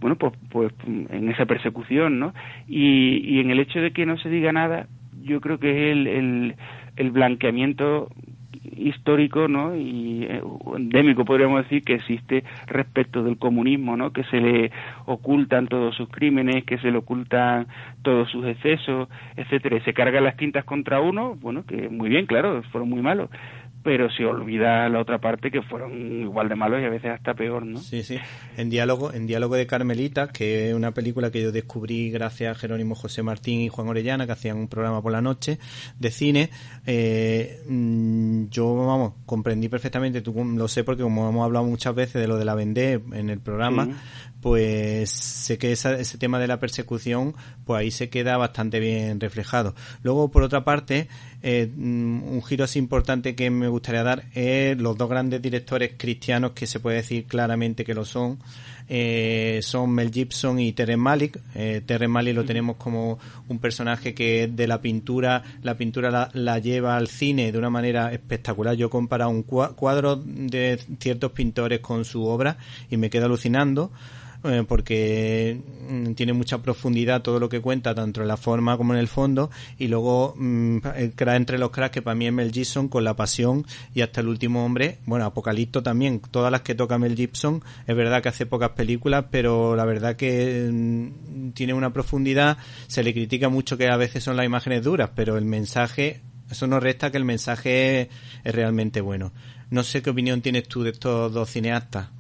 bueno 0.01 0.17
pues 0.17 0.33
pues 0.51 0.73
en 0.87 1.29
esa 1.31 1.47
persecución 1.47 2.19
no 2.19 2.35
y, 2.67 3.19
y 3.25 3.41
en 3.41 3.51
el 3.51 3.61
hecho 3.61 3.81
de 3.81 3.93
que 3.93 4.07
no 4.07 4.19
se 4.19 4.29
diga 4.29 4.53
nada 4.53 4.87
yo 5.23 5.41
creo 5.41 5.59
que 5.59 5.71
es 5.71 5.93
el, 5.93 6.07
el, 6.07 6.55
el 6.97 7.11
blanqueamiento 7.11 8.09
histórico 8.76 9.48
¿no? 9.48 9.76
y 9.76 10.24
eh, 10.24 10.42
endémico 10.76 11.24
podríamos 11.24 11.62
decir 11.62 11.83
que 11.83 11.94
existe 11.94 12.44
respecto 12.66 13.22
del 13.22 13.38
comunismo 13.38 13.96
¿no? 13.96 14.12
que 14.12 14.24
se 14.24 14.40
le 14.40 14.70
ocultan 15.07 15.68
todos 15.68 15.94
sus 15.96 16.09
crímenes 16.09 16.64
que 16.64 16.78
se 16.78 16.90
le 16.90 16.98
ocultan 16.98 17.66
todos 18.02 18.31
sus 18.31 18.46
excesos 18.46 19.09
etcétera 19.37 19.76
y 19.76 19.81
se 19.81 19.94
cargan 19.94 20.24
las 20.24 20.37
tintas 20.37 20.64
contra 20.64 21.00
uno 21.00 21.35
bueno 21.37 21.64
que 21.66 21.88
muy 21.88 22.09
bien 22.09 22.26
claro 22.26 22.62
fueron 22.70 22.88
muy 22.88 23.02
malos 23.02 23.31
pero 23.88 24.11
se 24.11 24.22
olvida 24.22 24.87
la 24.90 25.01
otra 25.01 25.16
parte 25.18 25.51
que 25.51 25.62
fueron 25.62 26.20
igual 26.20 26.51
de 26.51 26.55
malos 26.55 26.79
y 26.83 26.85
a 26.85 26.90
veces 26.90 27.11
hasta 27.11 27.33
peor, 27.33 27.64
¿no? 27.64 27.79
Sí, 27.79 28.03
sí. 28.03 28.18
En 28.59 28.68
diálogo, 28.68 29.14
en 29.14 29.27
diálogo 29.27 29.55
de 29.55 29.66
Carmelita, 29.66 30.29
que 30.29 30.68
es 30.68 30.74
una 30.74 30.92
película 30.92 31.31
que 31.31 31.40
yo 31.40 31.53
descubrí 31.53 32.11
gracias 32.11 32.55
a 32.55 32.61
Jerónimo 32.61 32.94
José 32.94 33.22
Martín 33.22 33.62
y 33.62 33.70
Juan 33.70 33.88
Orellana, 33.88 34.27
que 34.27 34.33
hacían 34.33 34.59
un 34.59 34.68
programa 34.68 35.01
por 35.01 35.11
la 35.11 35.22
noche 35.22 35.59
de 35.98 36.11
cine, 36.11 36.51
eh, 36.85 37.62
mm, 37.66 38.48
yo, 38.51 38.74
vamos, 38.74 39.14
comprendí 39.24 39.70
perfectamente, 39.70 40.20
tú 40.20 40.35
lo 40.35 40.68
sé 40.68 40.85
porque 40.85 41.03
como 41.03 41.27
hemos 41.27 41.42
hablado 41.42 41.64
muchas 41.64 41.94
veces 41.94 42.20
de 42.20 42.29
lo 42.29 42.37
de 42.37 42.44
la 42.44 42.55
Vendée 42.55 43.01
en 43.12 43.31
el 43.31 43.40
programa, 43.40 43.88
pues 44.40 45.11
sé 45.11 45.59
que 45.59 45.72
ese 45.72 46.18
tema 46.18 46.38
de 46.38 46.46
la 46.46 46.61
persecución, 46.61 47.35
pues 47.64 47.81
ahí 47.81 47.90
se 47.90 48.09
queda 48.09 48.37
bastante 48.37 48.79
bien 48.79 49.18
reflejado. 49.18 49.74
Luego, 50.03 50.31
por 50.31 50.42
otra 50.42 50.64
parte, 50.64 51.09
eh, 51.42 51.70
mm, 51.74 52.22
un 52.22 52.42
giro 52.44 52.64
así 52.64 52.79
importante 52.79 53.35
que 53.35 53.51
me 53.51 53.68
gustaría 53.68 54.03
dar 54.03 54.24
es 54.35 54.79
los 54.79 54.96
dos 54.96 55.09
grandes 55.09 55.42
directores 55.42 55.92
cristianos 55.96 56.53
que 56.53 56.66
se 56.66 56.81
puede 56.81 56.98
decir 56.98 57.27
claramente 57.27 57.85
que 57.85 57.94
lo 57.94 58.05
son, 58.05 58.38
eh, 58.88 59.61
son 59.62 59.90
Mel 59.90 60.12
Gibson 60.12 60.59
y 60.61 60.72
Terence 60.72 60.96
Malick. 60.96 61.40
Eh, 61.55 61.83
Terence 61.85 62.09
Malick 62.09 62.35
lo 62.35 62.44
tenemos 62.44 62.77
como 62.77 63.18
un 63.48 63.59
personaje 63.59 64.14
que 64.14 64.48
de 64.48 64.66
la 64.66 64.81
pintura, 64.81 65.42
la 65.62 65.77
pintura 65.77 66.31
la, 66.33 66.59
lleva 66.59 66.96
al 66.96 67.09
cine 67.09 67.51
de 67.51 67.59
una 67.59 67.70
manera 67.70 68.12
espectacular. 68.12 68.74
Yo 68.77 68.88
comparo 68.88 69.29
un 69.29 69.42
cuadro 69.42 70.16
de 70.16 70.81
ciertos 71.01 71.33
pintores 71.33 71.81
con 71.81 72.05
su 72.05 72.24
obra 72.24 72.57
y 72.88 72.96
me 72.96 73.11
quedo 73.11 73.27
alucinando. 73.27 73.90
Eh, 74.44 74.64
porque 74.68 75.61
mm, 75.90 76.12
tiene 76.12 76.33
mucha 76.33 76.59
profundidad 76.59 77.22
todo 77.22 77.40
lo 77.40 77.48
que 77.48 77.61
cuenta, 77.61 77.92
tanto 77.92 78.22
en 78.22 78.29
la 78.29 78.37
forma 78.37 78.77
como 78.77 78.94
en 78.94 79.01
el 79.01 79.09
fondo, 79.09 79.51
y 79.79 79.88
luego 79.88 80.35
mm, 80.37 80.79
entre 81.16 81.59
los 81.59 81.70
cracks 81.70 81.94
que 81.94 82.03
para 82.03 82.14
mí 82.14 82.29
es 82.29 82.33
Mel 82.33 82.53
Gibson 82.53 82.87
con 82.88 83.03
La 83.03 83.16
Pasión 83.16 83.66
y 83.94 84.03
hasta 84.03 84.20
El 84.20 84.29
Último 84.29 84.64
Hombre, 84.64 84.98
bueno, 85.07 85.24
Apocalipto 85.24 85.83
también, 85.83 86.20
todas 86.20 86.53
las 86.53 86.62
que 86.62 86.77
toca 86.77 86.98
Mel 86.98 87.16
Gibson, 87.16 87.64
es 87.87 87.96
verdad 87.96 88.22
que 88.22 88.29
hace 88.29 88.46
pocas 88.46 88.70
películas, 88.70 89.24
pero 89.29 89.74
la 89.74 89.85
verdad 89.85 90.14
que 90.14 90.70
mm, 90.72 91.51
tiene 91.51 91.74
una 91.74 91.92
profundidad, 91.92 92.59
se 92.87 93.03
le 93.03 93.12
critica 93.12 93.48
mucho 93.48 93.77
que 93.77 93.88
a 93.88 93.96
veces 93.96 94.22
son 94.22 94.37
las 94.37 94.46
imágenes 94.46 94.85
duras, 94.85 95.11
pero 95.16 95.37
el 95.37 95.46
mensaje, 95.46 96.20
eso 96.48 96.68
no 96.68 96.79
resta 96.79 97.11
que 97.11 97.16
el 97.16 97.24
mensaje 97.24 98.09
es 98.44 98.55
realmente 98.55 99.01
bueno. 99.01 99.33
No 99.70 99.83
sé 99.83 100.01
qué 100.01 100.11
opinión 100.11 100.42
tienes 100.42 100.68
tú 100.68 100.85
de 100.85 100.90
estos 100.90 101.33
dos 101.33 101.51
cineastas. 101.51 102.11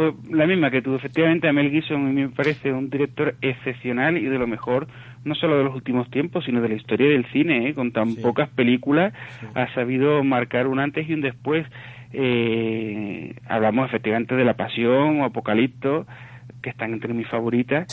Pues 0.00 0.14
la 0.30 0.46
misma 0.46 0.70
que 0.70 0.80
tú, 0.80 0.94
efectivamente, 0.94 1.46
a 1.46 1.52
Mel 1.52 1.70
Gibson 1.70 2.06
a 2.06 2.08
mí 2.08 2.22
me 2.22 2.30
parece 2.30 2.72
un 2.72 2.88
director 2.88 3.34
excepcional 3.42 4.16
y 4.16 4.24
de 4.24 4.38
lo 4.38 4.46
mejor, 4.46 4.88
no 5.24 5.34
solo 5.34 5.58
de 5.58 5.64
los 5.64 5.74
últimos 5.74 6.10
tiempos, 6.10 6.46
sino 6.46 6.62
de 6.62 6.70
la 6.70 6.74
historia 6.76 7.06
del 7.10 7.26
cine, 7.32 7.68
¿eh? 7.68 7.74
con 7.74 7.92
tan 7.92 8.16
pocas 8.16 8.48
películas, 8.48 9.12
ha 9.54 9.70
sabido 9.74 10.24
marcar 10.24 10.68
un 10.68 10.78
antes 10.78 11.06
y 11.06 11.12
un 11.12 11.20
después. 11.20 11.66
Eh, 12.14 13.34
hablamos 13.46 13.90
efectivamente 13.90 14.34
de 14.34 14.44
La 14.46 14.54
Pasión 14.54 15.20
o 15.20 15.26
Apocalipto, 15.26 16.06
que 16.62 16.70
están 16.70 16.94
entre 16.94 17.12
mis 17.12 17.28
favoritas, 17.28 17.86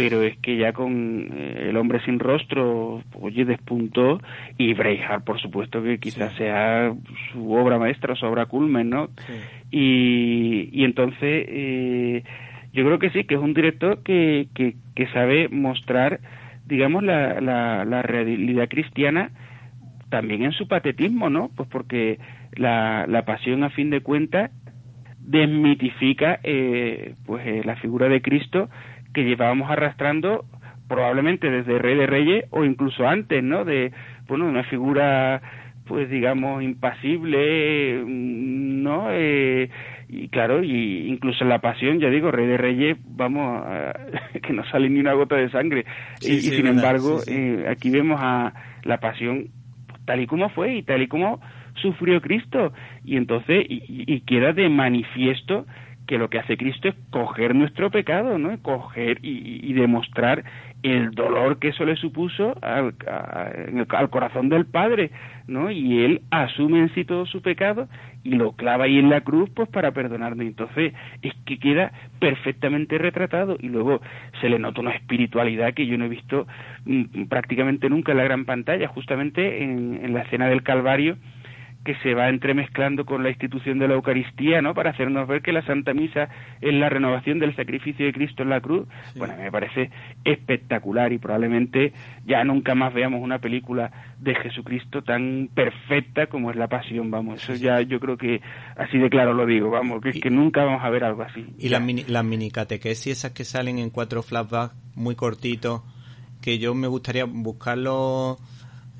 pero 0.00 0.22
es 0.22 0.38
que 0.38 0.56
ya 0.56 0.72
con 0.72 1.28
eh, 1.30 1.66
El 1.68 1.76
hombre 1.76 2.00
sin 2.06 2.18
rostro, 2.18 3.02
oye, 3.20 3.44
despuntó, 3.44 4.18
y 4.56 4.72
Braveheart, 4.72 5.24
por 5.24 5.38
supuesto, 5.38 5.82
que 5.82 5.98
quizás 5.98 6.32
sea 6.36 6.94
su 7.30 7.52
obra 7.52 7.78
maestra, 7.78 8.16
su 8.16 8.24
obra 8.24 8.46
culmen, 8.46 8.88
¿no? 8.88 9.10
Y, 9.70 10.70
y 10.72 10.84
entonces, 10.84 11.20
eh, 11.48 12.22
yo 12.72 12.84
creo 12.86 12.98
que 12.98 13.10
sí, 13.10 13.24
que 13.24 13.34
es 13.34 13.40
un 13.40 13.52
director 13.52 14.02
que, 14.02 14.48
que, 14.54 14.76
que 14.94 15.06
sabe 15.08 15.48
mostrar, 15.50 16.20
digamos, 16.64 17.02
la, 17.02 17.42
la, 17.42 17.84
la 17.84 18.00
realidad 18.00 18.68
cristiana 18.70 19.32
también 20.08 20.44
en 20.44 20.52
su 20.52 20.66
patetismo, 20.66 21.28
¿no? 21.28 21.50
Pues 21.54 21.68
porque 21.68 22.18
la, 22.56 23.06
la 23.06 23.26
pasión, 23.26 23.64
a 23.64 23.70
fin 23.70 23.90
de 23.90 24.00
cuentas, 24.00 24.50
desmitifica 25.18 26.40
eh, 26.42 27.14
pues 27.26 27.46
eh, 27.46 27.62
la 27.64 27.76
figura 27.76 28.08
de 28.08 28.22
Cristo 28.22 28.70
que 29.14 29.24
llevábamos 29.24 29.70
arrastrando 29.70 30.44
probablemente 30.88 31.50
desde 31.50 31.78
Rey 31.78 31.96
de 31.96 32.06
Reyes 32.06 32.44
o 32.50 32.64
incluso 32.64 33.06
antes, 33.06 33.42
¿no? 33.42 33.64
De 33.64 33.92
bueno, 34.28 34.46
una 34.46 34.64
figura 34.64 35.40
pues 35.86 36.08
digamos 36.08 36.62
impasible, 36.62 38.04
¿no? 38.06 39.08
Eh, 39.10 39.70
y 40.08 40.28
claro, 40.28 40.62
y 40.62 41.08
incluso 41.08 41.44
la 41.44 41.60
pasión, 41.60 42.00
ya 42.00 42.10
digo, 42.10 42.30
Rey 42.30 42.46
de 42.46 42.56
Reyes, 42.56 42.96
vamos, 43.04 43.64
que 44.42 44.52
no 44.52 44.64
sale 44.70 44.88
ni 44.88 45.00
una 45.00 45.14
gota 45.14 45.36
de 45.36 45.50
sangre. 45.50 45.84
y, 46.20 46.40
sin 46.40 46.66
embargo, 46.66 47.20
eh, 47.26 47.66
aquí 47.68 47.90
vemos 47.90 48.20
a 48.22 48.52
la 48.84 48.98
pasión 48.98 49.48
tal 50.04 50.20
y 50.20 50.26
como 50.26 50.48
fue 50.48 50.74
y 50.74 50.82
tal 50.82 51.02
y 51.02 51.06
como 51.08 51.40
sufrió 51.74 52.20
Cristo. 52.20 52.72
Y 53.04 53.16
entonces, 53.16 53.64
y, 53.68 54.20
queda 54.22 54.52
de 54.52 54.68
manifiesto 54.68 55.66
que 56.10 56.18
lo 56.18 56.28
que 56.28 56.40
hace 56.40 56.56
Cristo 56.56 56.88
es 56.88 56.96
coger 57.10 57.54
nuestro 57.54 57.88
pecado, 57.88 58.36
¿no? 58.36 58.60
Coger 58.62 59.18
y, 59.22 59.72
demostrar 59.74 60.42
el 60.82 61.12
dolor 61.12 61.60
que 61.60 61.68
eso 61.68 61.84
le 61.84 61.94
supuso 61.94 62.56
al, 62.62 62.94
al, 63.06 64.10
corazón 64.10 64.48
del 64.48 64.66
Padre, 64.66 65.12
¿no? 65.46 65.70
Y 65.70 66.04
él 66.04 66.22
asume 66.32 66.80
en 66.80 66.92
sí 66.96 67.04
todo 67.04 67.26
su 67.26 67.42
pecado 67.42 67.88
y 68.24 68.30
lo 68.30 68.56
clava 68.56 68.86
ahí 68.86 68.98
en 68.98 69.08
la 69.08 69.20
cruz, 69.20 69.50
pues 69.54 69.68
para 69.68 69.92
perdonarnos. 69.92 70.44
Entonces, 70.44 70.94
es 71.22 71.32
que 71.46 71.60
queda 71.60 71.92
perfectamente 72.18 72.98
retratado 72.98 73.56
y 73.60 73.68
luego 73.68 74.00
se 74.40 74.48
le 74.48 74.58
nota 74.58 74.80
una 74.80 74.96
espiritualidad 74.96 75.74
que 75.74 75.86
yo 75.86 75.96
no 75.96 76.06
he 76.06 76.08
visto 76.08 76.48
mm, 76.86 77.26
prácticamente 77.28 77.88
nunca 77.88 78.10
en 78.10 78.18
la 78.18 78.24
gran 78.24 78.46
pantalla, 78.46 78.88
justamente 78.88 79.62
en, 79.62 80.00
en 80.02 80.12
la 80.12 80.22
escena 80.22 80.48
del 80.48 80.64
Calvario 80.64 81.18
que 81.84 81.94
se 82.02 82.14
va 82.14 82.28
entremezclando 82.28 83.06
con 83.06 83.22
la 83.22 83.30
institución 83.30 83.78
de 83.78 83.88
la 83.88 83.94
Eucaristía, 83.94 84.60
¿no? 84.60 84.74
Para 84.74 84.90
hacernos 84.90 85.26
ver 85.26 85.40
que 85.40 85.52
la 85.52 85.64
Santa 85.64 85.94
Misa 85.94 86.28
es 86.60 86.74
la 86.74 86.90
renovación 86.90 87.38
del 87.38 87.56
sacrificio 87.56 88.04
de 88.04 88.12
Cristo 88.12 88.42
en 88.42 88.50
la 88.50 88.60
cruz. 88.60 88.86
Bueno, 89.16 89.34
me 89.38 89.50
parece 89.50 89.90
espectacular 90.24 91.12
y 91.12 91.18
probablemente 91.18 91.92
ya 92.26 92.44
nunca 92.44 92.74
más 92.74 92.92
veamos 92.92 93.22
una 93.22 93.38
película 93.38 93.90
de 94.18 94.34
Jesucristo 94.34 95.02
tan 95.02 95.48
perfecta 95.54 96.26
como 96.26 96.50
es 96.50 96.56
la 96.56 96.68
Pasión, 96.68 97.10
vamos. 97.10 97.42
Eso 97.42 97.54
ya 97.54 97.80
yo 97.80 97.98
creo 97.98 98.18
que 98.18 98.42
así 98.76 98.98
de 98.98 99.08
claro 99.08 99.32
lo 99.32 99.46
digo, 99.46 99.70
vamos, 99.70 100.02
que 100.02 100.10
es 100.10 100.20
que 100.20 100.30
nunca 100.30 100.64
vamos 100.64 100.84
a 100.84 100.90
ver 100.90 101.04
algo 101.04 101.22
así. 101.22 101.46
Y 101.58 101.70
las 101.70 101.82
mini, 101.82 102.04
las 102.04 102.24
mini 102.24 102.50
catequesis 102.50 103.18
esas 103.18 103.32
que 103.32 103.44
salen 103.44 103.78
en 103.78 103.90
cuatro 103.90 104.22
flashbacks 104.22 104.74
muy 104.94 105.14
cortitos, 105.14 105.82
que 106.42 106.58
yo 106.58 106.74
me 106.74 106.88
gustaría 106.88 107.24
buscarlo 107.24 108.38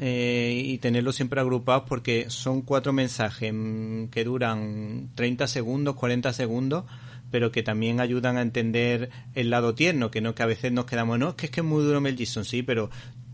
eh, 0.03 0.63
y 0.65 0.79
tenerlos 0.79 1.17
siempre 1.17 1.41
agrupados 1.41 1.85
porque 1.87 2.31
son 2.31 2.63
cuatro 2.63 2.95
mensajes 2.95 3.53
mm, 3.55 4.07
que 4.07 4.25
duran 4.25 5.11
30 5.15 5.47
segundos, 5.47 5.95
40 5.95 6.33
segundos, 6.33 6.85
pero 7.31 7.53
que 7.53 7.63
también 7.63 8.01
ayudan 8.01 8.39
a 8.39 8.43
entender 8.43 9.11
el 9.35 9.51
lado 9.51 9.75
tierno, 9.75 10.11
que 10.11 10.23
no 10.23 10.35
que 10.35 10.43
a 10.43 10.47
veces 10.47 10.73
nos 10.73 10.87
quedamos, 10.87 11.19
no, 11.19 11.29
es 11.29 11.35
que 11.35 11.47
es 11.47 11.53
que 11.53 11.61
muy 11.61 11.85
duro 11.85 12.01
Mel 12.01 12.17
Gibson, 12.17 12.47
sí, 12.47 12.63
pero 12.63 12.89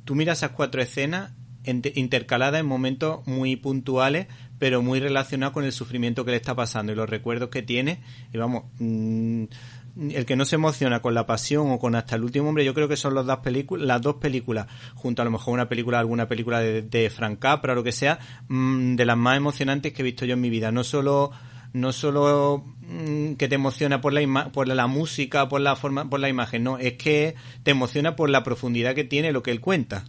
tú 0.05 0.17
miras 0.17 0.39
esas 0.39 0.51
cuatro 0.51 0.83
escenas 0.83 1.33
intercaladas 1.65 2.61
en 2.61 2.67
momentos 2.67 3.25
muy 3.27 3.55
puntuales, 3.55 4.27
pero 4.59 4.83
muy 4.83 4.99
relacionados 4.99 5.53
con 5.53 5.65
el 5.65 5.73
sufrimiento 5.73 6.25
que 6.25 6.33
le 6.33 6.37
está 6.37 6.57
pasando 6.57 6.93
y 6.93 6.97
los 6.97 7.09
recuerdos 7.09 7.49
que 7.49 7.63
tiene, 7.63 8.01
y 8.33 8.39
vamos, 8.39 8.65
mm, 8.81 9.45
el 9.99 10.27
que 10.27 10.37
no 10.37 10.45
se 10.45 10.57
emociona 10.57 11.01
con 11.01 11.15
la 11.15 11.27
pasión 11.27 11.71
o 11.71 11.79
con 11.79 11.95
hasta 11.95 12.17
el 12.17 12.25
último 12.25 12.49
hombre, 12.49 12.65
yo 12.65 12.75
creo 12.75 12.89
que 12.89 12.97
son 12.97 13.15
las 13.15 13.27
dos 13.27 13.39
las 13.79 14.03
dos 14.03 14.17
películas, 14.17 14.67
junto 14.95 15.23
a 15.23 15.25
lo 15.25 15.31
mejor 15.31 15.55
una 15.55 15.69
película, 15.69 15.99
alguna 15.99 16.29
película 16.29 16.61
de, 16.61 16.83
de 16.83 17.11
Frank 17.11 17.39
Capra 17.39 17.73
o 17.73 17.77
lo 17.77 17.85
que 17.85 17.93
sea, 17.93 18.19
mm, 18.49 18.97
de 18.97 19.05
las 19.05 19.17
más 19.17 19.37
emocionantes 19.37 19.93
que 19.93 20.03
he 20.03 20.05
visto 20.05 20.27
yo 20.27 20.35
en 20.35 20.41
mi 20.41 20.51
vida. 20.51 20.71
No 20.71 20.85
solo, 20.85 21.31
no 21.73 21.93
solo 21.93 22.65
mm, 22.81 23.35
que 23.35 23.49
te 23.49 23.55
emociona 23.55 24.01
por 24.01 24.13
la 24.13 24.51
por 24.51 24.69
la 24.69 24.87
música, 24.87 25.49
por 25.49 25.61
la 25.61 25.77
forma, 25.77 26.09
por 26.11 26.21
la 26.21 26.29
imagen, 26.29 26.63
no, 26.63 26.79
es 26.79 26.95
que 26.95 27.35
te 27.63 27.71
emociona 27.71 28.17
por 28.17 28.29
la 28.29 28.45
profundidad 28.45 28.95
que 28.95 29.05
tiene 29.05 29.33
lo 29.33 29.43
que 29.43 29.51
él 29.51 29.61
cuenta. 29.61 30.05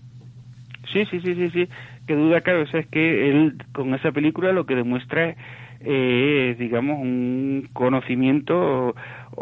Sí, 0.91 1.05
sí, 1.11 1.19
sí, 1.21 1.35
sí, 1.35 1.49
sí. 1.51 1.69
Que 2.07 2.15
duda, 2.15 2.39
claro, 2.41 2.61
o 2.61 2.77
es 2.77 2.87
que 2.87 3.29
él 3.29 3.57
con 3.73 3.93
esa 3.93 4.11
película 4.11 4.53
lo 4.53 4.65
que 4.65 4.75
demuestra 4.75 5.29
es 5.29 5.37
eh, 5.79 6.55
digamos, 6.57 6.99
un 6.99 7.67
conocimiento 7.73 8.95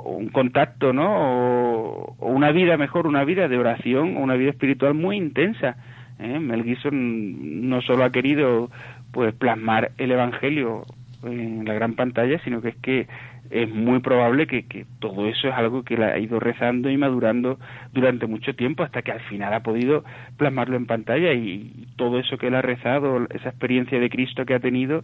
un 0.03 0.29
contacto, 0.29 0.93
¿no? 0.93 2.15
O, 2.19 2.27
una 2.27 2.51
vida 2.51 2.77
mejor, 2.77 3.07
una 3.07 3.23
vida 3.23 3.47
de 3.47 3.57
oración, 3.57 4.17
una 4.17 4.35
vida 4.35 4.51
espiritual 4.51 4.93
muy 4.93 5.17
intensa. 5.17 5.77
¿eh? 6.19 6.39
Mel 6.39 6.63
Gibson 6.63 7.69
no 7.69 7.81
solo 7.81 8.03
ha 8.03 8.11
querido 8.11 8.69
pues 9.11 9.33
plasmar 9.33 9.91
el 9.97 10.11
Evangelio 10.11 10.83
en 11.23 11.65
la 11.65 11.73
gran 11.73 11.93
pantalla, 11.93 12.39
sino 12.43 12.61
que 12.61 12.69
es 12.69 12.75
que 12.77 13.07
es 13.49 13.69
muy 13.69 13.99
probable 13.99 14.47
que, 14.47 14.65
que 14.67 14.85
todo 14.99 15.27
eso 15.27 15.47
es 15.47 15.53
algo 15.53 15.83
que 15.83 15.97
la 15.97 16.07
ha 16.07 16.19
ido 16.19 16.39
rezando 16.39 16.89
y 16.89 16.97
madurando 16.97 17.59
durante 17.93 18.25
mucho 18.25 18.55
tiempo 18.55 18.83
hasta 18.83 19.01
que 19.01 19.11
al 19.11 19.21
final 19.21 19.53
ha 19.53 19.61
podido 19.61 20.03
plasmarlo 20.37 20.75
en 20.75 20.87
pantalla 20.87 21.31
y 21.33 21.87
todo 21.95 22.19
eso 22.19 22.37
que 22.37 22.47
él 22.47 22.55
ha 22.55 22.61
rezado, 22.61 23.25
esa 23.29 23.49
experiencia 23.49 23.99
de 23.99 24.09
Cristo 24.09 24.45
que 24.45 24.55
ha 24.55 24.59
tenido, 24.59 25.03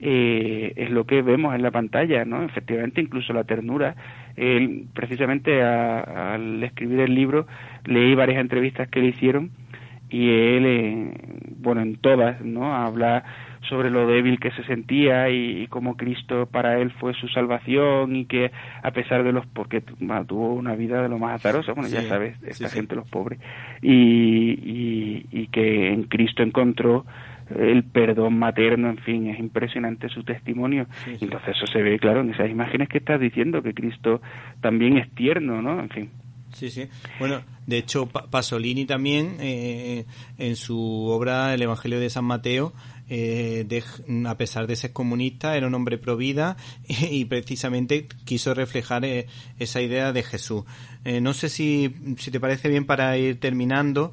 eh, 0.00 0.72
es 0.76 0.90
lo 0.90 1.04
que 1.04 1.22
vemos 1.22 1.54
en 1.54 1.62
la 1.62 1.70
pantalla, 1.70 2.24
¿no? 2.24 2.42
Efectivamente, 2.42 3.00
incluso 3.00 3.32
la 3.32 3.44
ternura. 3.44 3.94
Él, 4.36 4.86
precisamente 4.92 5.62
al 5.62 6.62
escribir 6.62 7.00
el 7.00 7.14
libro, 7.14 7.46
leí 7.84 8.14
varias 8.14 8.40
entrevistas 8.40 8.88
que 8.88 9.00
le 9.00 9.08
hicieron 9.08 9.50
y 10.10 10.28
él, 10.28 10.66
eh, 10.66 11.12
bueno, 11.56 11.82
en 11.82 11.96
todas, 11.96 12.40
¿no? 12.40 12.74
Habla 12.74 13.24
sobre 13.68 13.90
lo 13.90 14.06
débil 14.06 14.38
que 14.38 14.50
se 14.52 14.64
sentía 14.64 15.28
y, 15.30 15.66
cómo 15.68 15.96
Cristo 15.96 16.46
para 16.46 16.78
él 16.78 16.90
fue 16.92 17.14
su 17.14 17.28
salvación 17.28 18.14
y 18.14 18.26
que 18.26 18.52
a 18.82 18.90
pesar 18.90 19.24
de 19.24 19.32
los 19.32 19.46
porque 19.46 19.80
tuvo 19.80 20.54
una 20.54 20.74
vida 20.74 21.02
de 21.02 21.08
lo 21.08 21.18
más 21.18 21.34
azarosa 21.34 21.72
bueno 21.72 21.88
ya 21.88 22.02
sabes 22.02 22.36
esta 22.44 22.68
gente 22.68 22.94
los 22.94 23.08
pobres 23.08 23.40
y, 23.82 23.92
y, 23.92 25.26
y, 25.32 25.46
que 25.48 25.92
en 25.92 26.04
Cristo 26.04 26.42
encontró 26.42 27.06
el 27.50 27.84
perdón 27.84 28.38
materno, 28.38 28.90
en 28.90 28.98
fin, 28.98 29.28
es 29.28 29.38
impresionante 29.38 30.08
su 30.08 30.22
testimonio. 30.22 30.86
Entonces 31.06 31.56
eso 31.56 31.66
se 31.66 31.82
ve, 31.82 31.98
claro, 31.98 32.20
en 32.20 32.30
esas 32.30 32.50
imágenes 32.50 32.88
que 32.88 32.98
estás 32.98 33.20
diciendo, 33.20 33.62
que 33.62 33.74
Cristo 33.74 34.20
también 34.60 34.98
es 34.98 35.10
tierno, 35.14 35.62
¿no? 35.62 35.80
En 35.80 35.88
fin. 35.88 36.10
Sí, 36.52 36.70
sí. 36.70 36.86
Bueno, 37.18 37.40
de 37.66 37.78
hecho, 37.78 38.06
Pasolini 38.06 38.86
también, 38.86 39.36
eh, 39.40 40.04
en 40.38 40.54
su 40.54 40.78
obra 40.78 41.52
El 41.52 41.62
Evangelio 41.62 41.98
de 41.98 42.10
San 42.10 42.24
Mateo, 42.24 42.72
eh, 43.08 43.82
a 44.26 44.36
pesar 44.38 44.66
de 44.66 44.76
ser 44.76 44.92
comunista, 44.92 45.56
era 45.56 45.66
un 45.66 45.74
hombre 45.74 45.98
pro 45.98 46.16
vida 46.16 46.56
y, 46.88 47.24
precisamente 47.26 48.08
quiso 48.24 48.54
reflejar 48.54 49.04
eh, 49.04 49.26
esa 49.58 49.82
idea 49.82 50.12
de 50.12 50.22
Jesús. 50.22 50.64
Eh, 51.04 51.20
no 51.20 51.34
sé 51.34 51.50
si, 51.50 51.94
si 52.18 52.30
te 52.30 52.40
parece 52.40 52.68
bien 52.68 52.86
para 52.86 53.18
ir 53.18 53.38
terminando, 53.38 54.12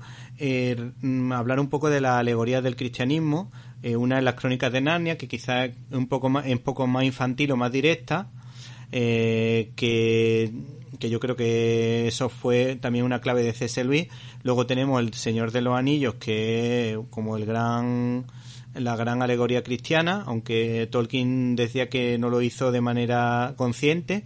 mm, 1.01 1.31
hablar 1.31 1.59
un 1.59 1.69
poco 1.69 1.89
de 1.89 2.01
la 2.01 2.19
alegoría 2.19 2.61
del 2.61 2.75
cristianismo. 2.75 3.51
una 3.83 4.17
de 4.17 4.21
las 4.21 4.35
crónicas 4.35 4.71
de 4.71 4.81
Narnia, 4.81 5.17
que 5.17 5.27
quizás 5.27 5.69
es 5.69 5.75
un 5.91 6.07
poco 6.07 6.29
más, 6.29 6.45
un 6.45 6.59
poco 6.59 6.85
más 6.87 7.03
infantil 7.03 7.51
o 7.51 7.57
más 7.57 7.71
directa, 7.71 8.29
que 8.91 10.51
que 11.01 11.09
yo 11.09 11.19
creo 11.19 11.35
que 11.35 12.07
eso 12.07 12.29
fue 12.29 12.77
también 12.77 13.03
una 13.03 13.19
clave 13.19 13.43
de 13.43 13.51
C.S. 13.51 13.83
Luis. 13.83 14.07
Luego 14.43 14.65
tenemos 14.67 15.01
El 15.01 15.13
Señor 15.13 15.51
de 15.51 15.61
los 15.61 15.77
Anillos, 15.77 16.15
que 16.15 16.91
es 16.91 16.97
como 17.09 17.35
el 17.35 17.45
gran 17.45 18.25
la 18.73 18.95
gran 18.95 19.21
alegoría 19.21 19.63
cristiana, 19.63 20.23
aunque 20.25 20.87
Tolkien 20.89 21.57
decía 21.57 21.89
que 21.89 22.17
no 22.17 22.29
lo 22.29 22.41
hizo 22.41 22.71
de 22.71 22.79
manera 22.79 23.53
consciente. 23.57 24.23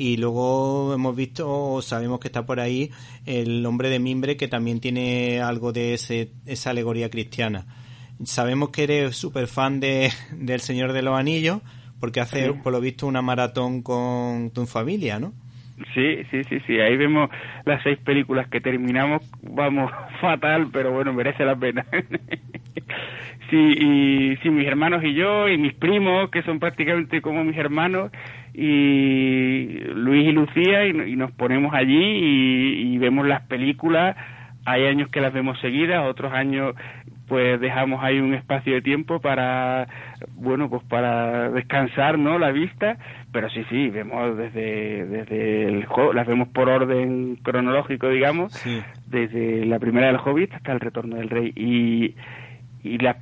Y 0.00 0.16
luego 0.16 0.94
hemos 0.94 1.14
visto, 1.14 1.82
sabemos 1.82 2.20
que 2.20 2.28
está 2.28 2.46
por 2.46 2.58
ahí 2.58 2.90
el 3.26 3.66
hombre 3.66 3.90
de 3.90 3.98
mimbre 3.98 4.38
que 4.38 4.48
también 4.48 4.80
tiene 4.80 5.42
algo 5.42 5.74
de 5.74 5.92
ese, 5.92 6.30
esa 6.46 6.70
alegoría 6.70 7.10
cristiana. 7.10 7.66
Sabemos 8.24 8.70
que 8.70 8.84
eres 8.84 9.14
súper 9.14 9.46
fan 9.46 9.78
de, 9.78 10.08
del 10.32 10.60
Señor 10.60 10.94
de 10.94 11.02
los 11.02 11.18
Anillos, 11.18 11.60
porque 12.00 12.20
hace, 12.20 12.54
por 12.54 12.72
lo 12.72 12.80
visto, 12.80 13.06
una 13.06 13.20
maratón 13.20 13.82
con 13.82 14.50
tu 14.54 14.64
familia, 14.64 15.18
¿no? 15.18 15.34
Sí, 15.92 16.24
sí, 16.30 16.44
sí, 16.44 16.60
sí. 16.66 16.80
Ahí 16.80 16.96
vemos 16.96 17.28
las 17.66 17.82
seis 17.82 17.98
películas 17.98 18.48
que 18.48 18.60
terminamos. 18.60 19.22
Vamos 19.42 19.92
fatal, 20.22 20.68
pero 20.72 20.92
bueno, 20.92 21.12
merece 21.12 21.44
la 21.44 21.56
pena. 21.56 21.84
sí, 23.50 23.56
y 23.56 24.36
sí, 24.38 24.48
mis 24.48 24.66
hermanos 24.66 25.04
y 25.04 25.12
yo, 25.12 25.46
y 25.46 25.58
mis 25.58 25.74
primos, 25.74 26.30
que 26.30 26.42
son 26.42 26.58
prácticamente 26.58 27.20
como 27.20 27.44
mis 27.44 27.58
hermanos, 27.58 28.10
y 28.54 29.78
Luis 29.94 30.28
y 30.28 30.32
Lucía, 30.32 30.86
y, 30.86 31.16
nos 31.16 31.32
ponemos 31.32 31.74
allí 31.74 31.94
y, 31.94 32.94
y 32.94 32.98
vemos 32.98 33.26
las 33.26 33.42
películas. 33.42 34.16
Hay 34.64 34.86
años 34.86 35.08
que 35.08 35.20
las 35.20 35.32
vemos 35.32 35.58
seguidas, 35.60 36.06
otros 36.06 36.32
años 36.32 36.74
pues 37.30 37.60
dejamos 37.60 38.02
ahí 38.02 38.18
un 38.18 38.34
espacio 38.34 38.74
de 38.74 38.82
tiempo 38.82 39.20
para 39.20 39.86
bueno 40.34 40.68
pues 40.68 40.82
para 40.82 41.48
descansar 41.50 42.18
no 42.18 42.40
la 42.40 42.50
vista. 42.50 42.98
Pero 43.32 43.48
sí 43.50 43.64
sí 43.70 43.88
vemos 43.88 44.36
desde 44.36 45.06
desde 45.06 45.66
el 45.66 45.86
las 46.12 46.26
vemos 46.26 46.48
por 46.48 46.68
orden 46.68 47.36
cronológico 47.36 48.08
digamos 48.08 48.52
desde 49.06 49.64
la 49.64 49.78
primera 49.78 50.08
del 50.08 50.16
Hobbit 50.16 50.52
hasta 50.54 50.72
el 50.72 50.80
retorno 50.80 51.16
del 51.16 51.30
rey. 51.30 51.52
Y 51.54 52.16
y 52.82 52.98
las 52.98 53.16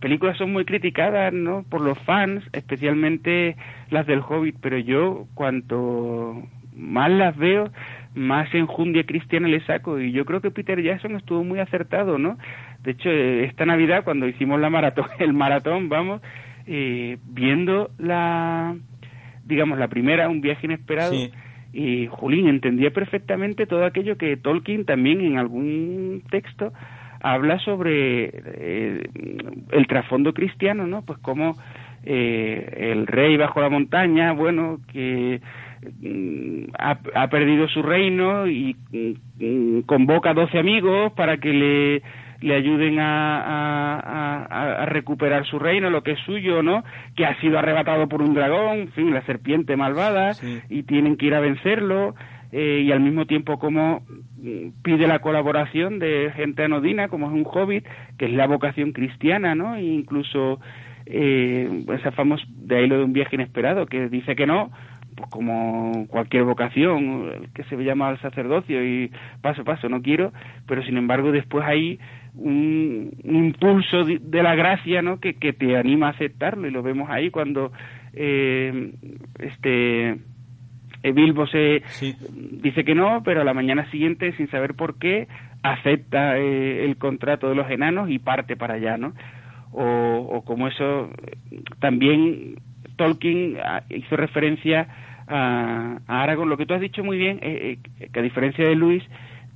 películas 0.00 0.36
son 0.36 0.52
muy 0.52 0.64
criticadas 0.64 1.32
no 1.32 1.64
por 1.68 1.80
los 1.80 1.98
fans 2.00 2.44
especialmente 2.52 3.56
las 3.90 4.06
del 4.06 4.20
Hobbit 4.20 4.56
pero 4.60 4.78
yo 4.78 5.26
cuanto 5.34 6.42
más 6.76 7.10
las 7.10 7.36
veo 7.36 7.70
más 8.14 8.52
enjundia 8.54 9.04
cristiana 9.04 9.48
le 9.48 9.60
saco 9.64 9.98
y 10.00 10.12
yo 10.12 10.24
creo 10.24 10.40
que 10.40 10.50
Peter 10.50 10.82
Jackson 10.82 11.16
estuvo 11.16 11.42
muy 11.44 11.60
acertado 11.60 12.18
no 12.18 12.36
de 12.82 12.92
hecho, 12.92 13.10
esta 13.10 13.66
Navidad, 13.66 14.04
cuando 14.04 14.26
hicimos 14.26 14.60
la 14.60 14.70
maratón, 14.70 15.06
el 15.18 15.32
maratón, 15.32 15.88
vamos, 15.88 16.22
eh, 16.66 17.18
viendo 17.24 17.90
la, 17.98 18.76
digamos, 19.44 19.78
la 19.78 19.88
primera, 19.88 20.28
un 20.28 20.40
viaje 20.40 20.66
inesperado, 20.66 21.14
y 21.70 22.06
Julín 22.06 22.48
entendía 22.48 22.90
perfectamente 22.90 23.66
todo 23.66 23.84
aquello 23.84 24.16
que 24.16 24.38
Tolkien 24.38 24.86
también 24.86 25.20
en 25.20 25.36
algún 25.36 26.22
texto 26.30 26.72
habla 27.20 27.58
sobre 27.60 28.30
eh, 28.32 29.02
el 29.72 29.86
trasfondo 29.86 30.32
cristiano, 30.32 30.86
¿no? 30.86 31.02
Pues 31.02 31.18
como 31.18 31.56
eh, 32.04 32.90
el 32.92 33.06
rey 33.06 33.36
bajo 33.36 33.60
la 33.60 33.68
montaña, 33.68 34.32
bueno, 34.32 34.78
que 34.92 35.40
mm, 36.00 36.70
ha, 36.78 36.98
ha, 37.14 37.28
perdido 37.28 37.68
su 37.68 37.82
reino 37.82 38.46
y 38.46 38.76
mm, 38.92 39.80
convoca 39.80 40.30
a 40.30 40.34
doce 40.34 40.58
amigos 40.58 41.12
para 41.12 41.38
que 41.38 41.52
le 41.52 42.02
le 42.40 42.54
ayuden 42.54 42.98
a, 43.00 44.46
a, 44.48 44.86
recuperar 44.86 45.44
su 45.46 45.58
reino, 45.58 45.90
lo 45.90 46.02
que 46.02 46.12
es 46.12 46.20
suyo, 46.20 46.62
¿no? 46.62 46.84
Que 47.16 47.26
ha 47.26 47.38
sido 47.40 47.58
arrebatado 47.58 48.08
por 48.08 48.22
un 48.22 48.34
dragón, 48.34 48.78
en 48.78 48.92
fin, 48.92 49.12
la 49.12 49.22
serpiente 49.22 49.76
malvada, 49.76 50.32
y 50.68 50.84
tienen 50.84 51.16
que 51.16 51.26
ir 51.26 51.34
a 51.34 51.40
vencerlo, 51.40 52.14
eh, 52.52 52.82
y 52.86 52.92
al 52.92 53.00
mismo 53.00 53.26
tiempo 53.26 53.58
como 53.58 54.02
mm, 54.36 54.82
pide 54.82 55.06
la 55.06 55.20
colaboración 55.20 55.98
de 55.98 56.32
gente 56.34 56.64
anodina, 56.64 57.08
como 57.08 57.26
es 57.26 57.32
un 57.32 57.44
hobbit, 57.44 57.86
que 58.18 58.26
es 58.26 58.32
la 58.32 58.46
vocación 58.46 58.92
cristiana, 58.92 59.54
¿no? 59.54 59.76
E 59.76 59.82
incluso 59.82 60.60
eh, 61.06 61.84
esa 61.94 62.12
famosa, 62.12 62.44
de 62.48 62.76
ahí 62.76 62.86
lo 62.86 62.98
de 62.98 63.04
un 63.04 63.12
viaje 63.12 63.36
inesperado, 63.36 63.86
que 63.86 64.08
dice 64.08 64.34
que 64.34 64.46
no, 64.46 64.70
pues 65.14 65.28
como 65.30 66.06
cualquier 66.08 66.44
vocación 66.44 67.48
que 67.54 67.64
se 67.64 67.76
llama 67.76 68.08
al 68.08 68.20
sacerdocio 68.20 68.84
y 68.84 69.10
paso 69.42 69.62
a 69.62 69.64
paso 69.64 69.88
no 69.88 70.00
quiero, 70.00 70.32
pero 70.66 70.82
sin 70.84 70.96
embargo 70.96 71.32
después 71.32 71.64
hay 71.66 71.98
un, 72.34 73.10
impulso 73.24 74.04
de, 74.04 74.42
la 74.42 74.54
gracia 74.54 75.02
¿no? 75.02 75.18
que, 75.18 75.34
que 75.34 75.52
te 75.52 75.76
anima 75.76 76.06
a 76.06 76.10
aceptarlo 76.10 76.68
y 76.68 76.70
lo 76.70 76.82
vemos 76.82 77.10
ahí 77.10 77.30
cuando 77.30 77.72
eh, 78.12 78.92
este 79.40 80.18
Bilbo 81.02 81.46
se 81.46 81.82
dice 82.62 82.84
que 82.84 82.94
no, 82.94 83.22
pero 83.24 83.40
a 83.40 83.44
la 83.44 83.54
mañana 83.54 83.90
siguiente, 83.90 84.32
sin 84.32 84.48
saber 84.50 84.74
por 84.74 84.98
qué, 84.98 85.28
acepta 85.62 86.38
eh, 86.38 86.84
el 86.84 86.96
contrato 86.96 87.48
de 87.48 87.54
los 87.54 87.70
enanos 87.70 88.10
y 88.10 88.18
parte 88.18 88.56
para 88.56 88.74
allá, 88.74 88.96
¿no? 88.96 89.12
O, 89.72 89.84
o 89.84 90.44
como 90.44 90.68
eso, 90.68 91.10
también 91.80 92.56
Tolkien 92.96 93.56
ah, 93.64 93.82
hizo 93.90 94.16
referencia 94.16 94.88
a, 95.26 95.98
a 96.06 96.22
Aragorn. 96.22 96.50
Lo 96.50 96.56
que 96.56 96.66
tú 96.66 96.74
has 96.74 96.80
dicho 96.80 97.04
muy 97.04 97.18
bien, 97.18 97.38
eh, 97.42 97.78
que 98.12 98.20
a 98.20 98.22
diferencia 98.22 98.66
de 98.66 98.74
Luis, 98.74 99.02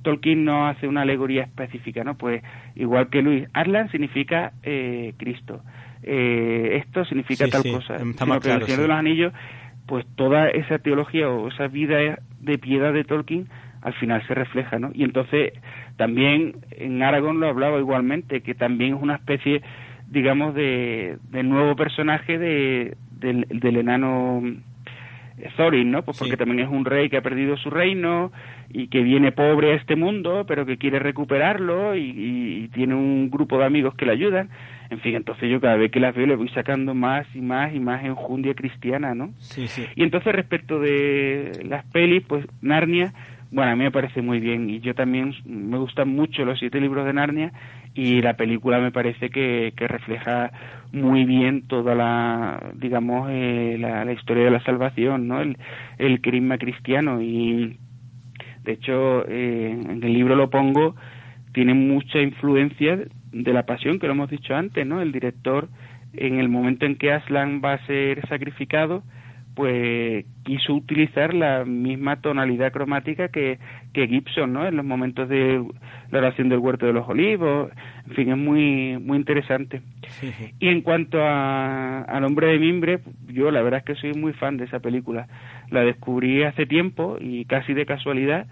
Tolkien 0.03 0.43
no 0.43 0.67
hace 0.67 0.87
una 0.87 1.01
alegoría 1.01 1.43
específica, 1.43 2.03
¿no? 2.03 2.15
Pues 2.15 2.43
igual 2.75 3.09
que 3.09 3.21
Luis, 3.21 3.47
Aslan 3.53 3.89
significa 3.89 4.53
eh, 4.63 5.13
Cristo. 5.17 5.61
Eh, 6.03 6.81
esto 6.85 7.05
significa 7.05 7.47
tal 7.47 7.63
cosa. 7.63 7.97
Sino 7.97 8.39
que 8.39 8.51
el 8.51 8.65
Señor 8.65 8.81
de 8.81 8.87
los 8.87 8.97
Anillos, 8.97 9.33
pues 9.85 10.05
toda 10.15 10.49
esa 10.49 10.79
teología 10.79 11.29
o 11.29 11.47
esa 11.47 11.67
vida 11.67 12.19
de 12.39 12.57
piedad 12.57 12.93
de 12.93 13.03
Tolkien 13.03 13.47
al 13.81 13.93
final 13.93 14.25
se 14.27 14.33
refleja, 14.33 14.79
¿no? 14.79 14.91
Y 14.93 15.03
entonces 15.03 15.53
también 15.97 16.55
en 16.71 17.03
Aragón 17.03 17.39
lo 17.39 17.47
hablaba 17.47 17.79
igualmente, 17.79 18.41
que 18.41 18.55
también 18.55 18.95
es 18.95 19.01
una 19.01 19.15
especie, 19.15 19.61
digamos, 20.07 20.55
de, 20.55 21.17
de 21.31 21.43
nuevo 21.43 21.75
personaje 21.75 22.37
de, 22.37 22.95
del, 23.19 23.45
del 23.49 23.77
enano 23.77 24.41
Thorin, 25.57 25.91
¿no? 25.91 26.03
Pues 26.03 26.17
porque 26.17 26.37
también 26.37 26.59
es 26.59 26.69
un 26.69 26.85
rey 26.85 27.09
que 27.09 27.17
ha 27.17 27.21
perdido 27.21 27.57
su 27.57 27.69
reino 27.69 28.31
y 28.69 28.87
que 28.87 29.01
viene 29.01 29.31
pobre 29.31 29.73
a 29.73 29.75
este 29.75 29.95
mundo, 29.95 30.45
pero 30.47 30.65
que 30.65 30.77
quiere 30.77 30.99
recuperarlo 30.99 31.95
y, 31.95 32.69
tiene 32.73 32.95
un 32.95 33.29
grupo 33.29 33.59
de 33.59 33.65
amigos 33.65 33.93
que 33.95 34.05
le 34.05 34.13
ayudan. 34.13 34.49
En 34.89 34.99
fin, 34.99 35.15
entonces 35.15 35.49
yo 35.49 35.59
cada 35.59 35.75
vez 35.75 35.91
que 35.91 35.99
las 35.99 36.15
veo 36.15 36.27
le 36.27 36.35
voy 36.35 36.49
sacando 36.49 36.93
más 36.93 37.25
y 37.35 37.41
más 37.41 37.73
y 37.73 37.79
más 37.79 38.03
enjundia 38.03 38.53
cristiana, 38.53 39.15
¿no? 39.15 39.33
Sí, 39.39 39.67
sí. 39.67 39.85
Y 39.95 40.03
entonces 40.03 40.33
respecto 40.33 40.79
de 40.79 41.63
las 41.65 41.85
pelis, 41.85 42.23
pues 42.27 42.45
Narnia, 42.61 43.13
bueno, 43.53 43.71
a 43.71 43.75
mí 43.75 43.83
me 43.83 43.91
parece 43.91 44.21
muy 44.23 44.39
bien 44.39 44.69
y 44.69 44.79
yo 44.79 44.95
también 44.95 45.33
me 45.45 45.77
gustan 45.77 46.09
mucho 46.09 46.43
los 46.43 46.57
siete 46.57 46.81
libros 46.81 47.05
de 47.05 47.13
Narnia 47.13 47.53
y 47.93 48.21
la 48.21 48.35
película 48.35 48.79
me 48.79 48.91
parece 48.91 49.29
que, 49.29 49.73
que 49.77 49.87
refleja 49.87 50.51
muy 50.91 51.25
bien 51.25 51.61
toda 51.67 51.93
la, 51.93 52.71
digamos, 52.73 53.29
eh, 53.31 53.77
la, 53.79 54.11
historia 54.11 54.45
de 54.45 54.51
la 54.51 54.63
salvación, 54.63 55.27
¿no? 55.27 55.39
El, 55.41 55.57
el 55.99 56.19
crisma 56.21 56.57
cristiano 56.57 57.21
y, 57.21 57.77
de 58.63 58.71
hecho, 58.71 59.23
eh, 59.27 59.69
en 59.71 60.03
el 60.03 60.13
libro 60.13 60.35
lo 60.35 60.49
pongo, 60.49 60.95
tiene 61.53 61.75
mucha 61.75 62.19
influencia 62.19 62.99
de 63.33 63.53
la 63.53 63.65
pasión, 63.65 63.99
que 63.99 64.07
lo 64.07 64.13
hemos 64.13 64.29
dicho 64.29 64.55
antes, 64.55 64.85
¿no? 64.85 65.01
El 65.01 65.11
director, 65.11 65.67
en 66.13 66.39
el 66.39 66.49
momento 66.49 66.85
en 66.85 66.95
que 66.95 67.11
Aslan 67.11 67.61
va 67.63 67.73
a 67.73 67.85
ser 67.85 68.25
sacrificado, 68.27 69.03
pues 69.55 70.25
quiso 70.43 70.73
utilizar 70.73 71.33
la 71.33 71.63
misma 71.63 72.21
tonalidad 72.21 72.71
cromática 72.71 73.27
que, 73.27 73.59
que 73.93 74.07
Gibson, 74.07 74.53
¿no? 74.53 74.67
En 74.67 74.75
los 74.75 74.85
momentos 74.85 75.29
de 75.29 75.63
la 76.09 76.19
oración 76.19 76.49
del 76.49 76.59
huerto 76.59 76.85
de 76.85 76.93
los 76.93 77.07
olivos, 77.07 77.69
en 78.07 78.15
fin, 78.15 78.31
es 78.31 78.37
muy 78.37 78.97
muy 78.97 79.17
interesante. 79.17 79.81
Y 80.59 80.67
en 80.69 80.81
cuanto 80.81 81.21
a, 81.21 82.01
al 82.01 82.23
hombre 82.23 82.47
de 82.47 82.59
mimbre, 82.59 82.99
yo 83.27 83.51
la 83.51 83.61
verdad 83.61 83.79
es 83.79 83.85
que 83.85 84.01
soy 84.01 84.19
muy 84.19 84.33
fan 84.33 84.57
de 84.57 84.65
esa 84.65 84.79
película. 84.79 85.27
La 85.69 85.81
descubrí 85.81 86.43
hace 86.43 86.65
tiempo 86.65 87.17
y 87.19 87.45
casi 87.45 87.73
de 87.73 87.85
casualidad 87.85 88.47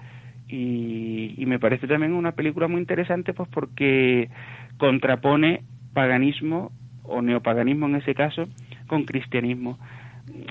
y, 0.51 1.33
y 1.37 1.45
me 1.45 1.59
parece 1.59 1.87
también 1.87 2.13
una 2.13 2.33
película 2.33 2.67
muy 2.67 2.79
interesante, 2.79 3.33
pues 3.33 3.49
porque 3.49 4.29
contrapone 4.77 5.63
paganismo 5.93 6.71
o 7.03 7.21
neopaganismo 7.21 7.87
en 7.87 7.95
ese 7.95 8.15
caso 8.15 8.47
con 8.87 9.05
cristianismo. 9.05 9.77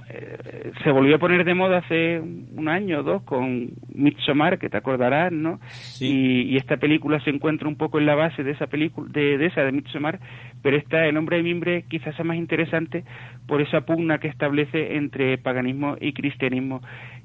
Eh, 0.09 0.73
se 0.83 0.91
volvió 0.91 1.17
a 1.17 1.19
poner 1.19 1.45
de 1.45 1.55
moda 1.55 1.79
hace 1.79 2.21
un 2.21 2.69
año 2.69 3.01
o 3.01 3.03
dos 3.03 3.23
con 3.23 3.71
Midsommar, 3.95 4.59
que 4.59 4.69
te 4.69 4.77
acordarás, 4.77 5.33
¿no? 5.33 5.61
Y, 6.01 6.57
esta 6.57 6.77
película 6.77 7.21
se 7.21 7.31
encuentra 7.31 7.69
un 7.69 7.77
poco 7.77 7.99
en 7.99 8.07
la 8.07 8.15
base 8.15 8.43
de 8.43 8.51
esa 8.51 8.67
película, 8.67 9.09
de, 9.11 9.47
esa 9.47 9.63
de 9.63 9.73
Midsommar, 9.73 10.21
pero 10.63 10.77
esta, 10.77 11.07
El 11.07 11.17
hombre 11.17 11.39
de 11.39 11.43
mimbre, 11.43 11.85
quizás 11.89 12.15
sea 12.17 12.25
más 12.25 12.37
interesante 12.37 13.05
por 13.47 13.63
esa 13.63 13.83
pugna 13.83 14.19
que 14.19 14.29
establece 14.29 14.97
entre 14.97 15.39
paganismo 15.39 15.97
y 16.01 16.13
cristianismo, 16.13 16.83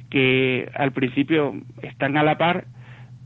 que 0.10 0.70
al 0.74 0.91
principio 0.91 1.54
están 1.82 2.18
a 2.18 2.24
la 2.24 2.38
par, 2.38 2.65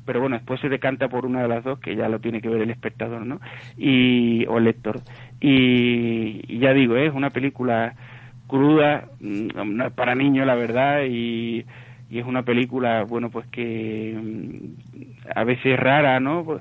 pero 0.10 0.22
bueno, 0.22 0.38
después 0.38 0.60
se 0.60 0.70
decanta 0.70 1.08
por 1.08 1.26
una 1.26 1.44
de 1.44 1.48
las 1.48 1.64
dos, 1.64 1.80
que 1.80 1.96
ya 1.96 2.10
lo 2.10 2.20
tiene 2.20 2.42
que 2.42 2.50
ver 2.50 2.64
el 2.64 2.72
espectador, 2.72 3.28
¿no? 3.28 3.40
Y, 3.78 4.44
o 4.48 4.58
el 4.58 4.64
lector. 4.64 5.02
Y, 5.40 6.58
ya 6.58 6.74
digo, 6.74 6.96
es 6.96 7.14
una 7.14 7.30
película 7.30 7.94
cruda, 8.48 9.06
mm, 9.20 9.92
para 9.96 10.16
niños, 10.16 10.48
la 10.48 10.56
verdad, 10.56 11.04
y, 11.08 11.64
es 12.10 12.26
una 12.26 12.42
película, 12.42 13.04
bueno, 13.04 13.30
pues 13.30 13.46
que 13.48 14.18
mm, 14.20 15.30
a 15.36 15.44
veces 15.44 15.80
rara, 15.80 16.20
¿no? 16.20 16.60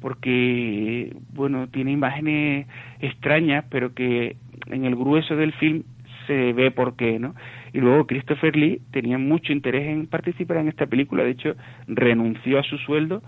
Porque, 0.00 1.14
bueno, 1.34 1.68
tiene 1.68 1.92
imágenes 1.92 2.66
extrañas, 3.00 3.66
pero 3.68 3.92
que 3.92 4.36
en 4.70 4.86
el 4.86 4.96
grueso 4.96 5.36
del 5.36 5.52
film 5.52 5.82
se 6.26 6.54
ve 6.54 6.70
por 6.70 6.96
qué, 6.96 7.18
¿no? 7.18 7.34
Y 7.72 7.80
luego 7.80 8.06
Christopher 8.06 8.56
Lee 8.56 8.80
tenía 8.90 9.18
mucho 9.18 9.52
interés 9.52 9.88
en 9.88 10.06
participar 10.06 10.58
en 10.58 10.68
esta 10.68 10.86
película, 10.86 11.24
de 11.24 11.30
hecho 11.30 11.54
renunció 11.86 12.58
a 12.58 12.62
su 12.62 12.78
sueldo 12.78 13.22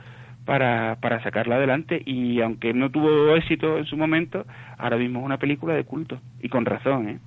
para, 0.45 0.97
para 1.01 1.23
sacarla 1.23 1.57
adelante 1.57 2.03
y 2.05 2.41
aunque 2.41 2.73
no 2.73 2.91
tuvo 2.91 3.37
éxito 3.37 3.79
en 3.79 3.85
su 3.85 3.97
momento, 3.97 4.47
ahora 4.79 4.97
mismo 4.97 5.21
es 5.21 5.27
una 5.27 5.39
película 5.39 5.75
de 5.75 5.85
culto 5.85 6.21
y 6.41 6.49
con 6.49 6.65
razón, 6.65 7.09
¿eh? 7.09 7.19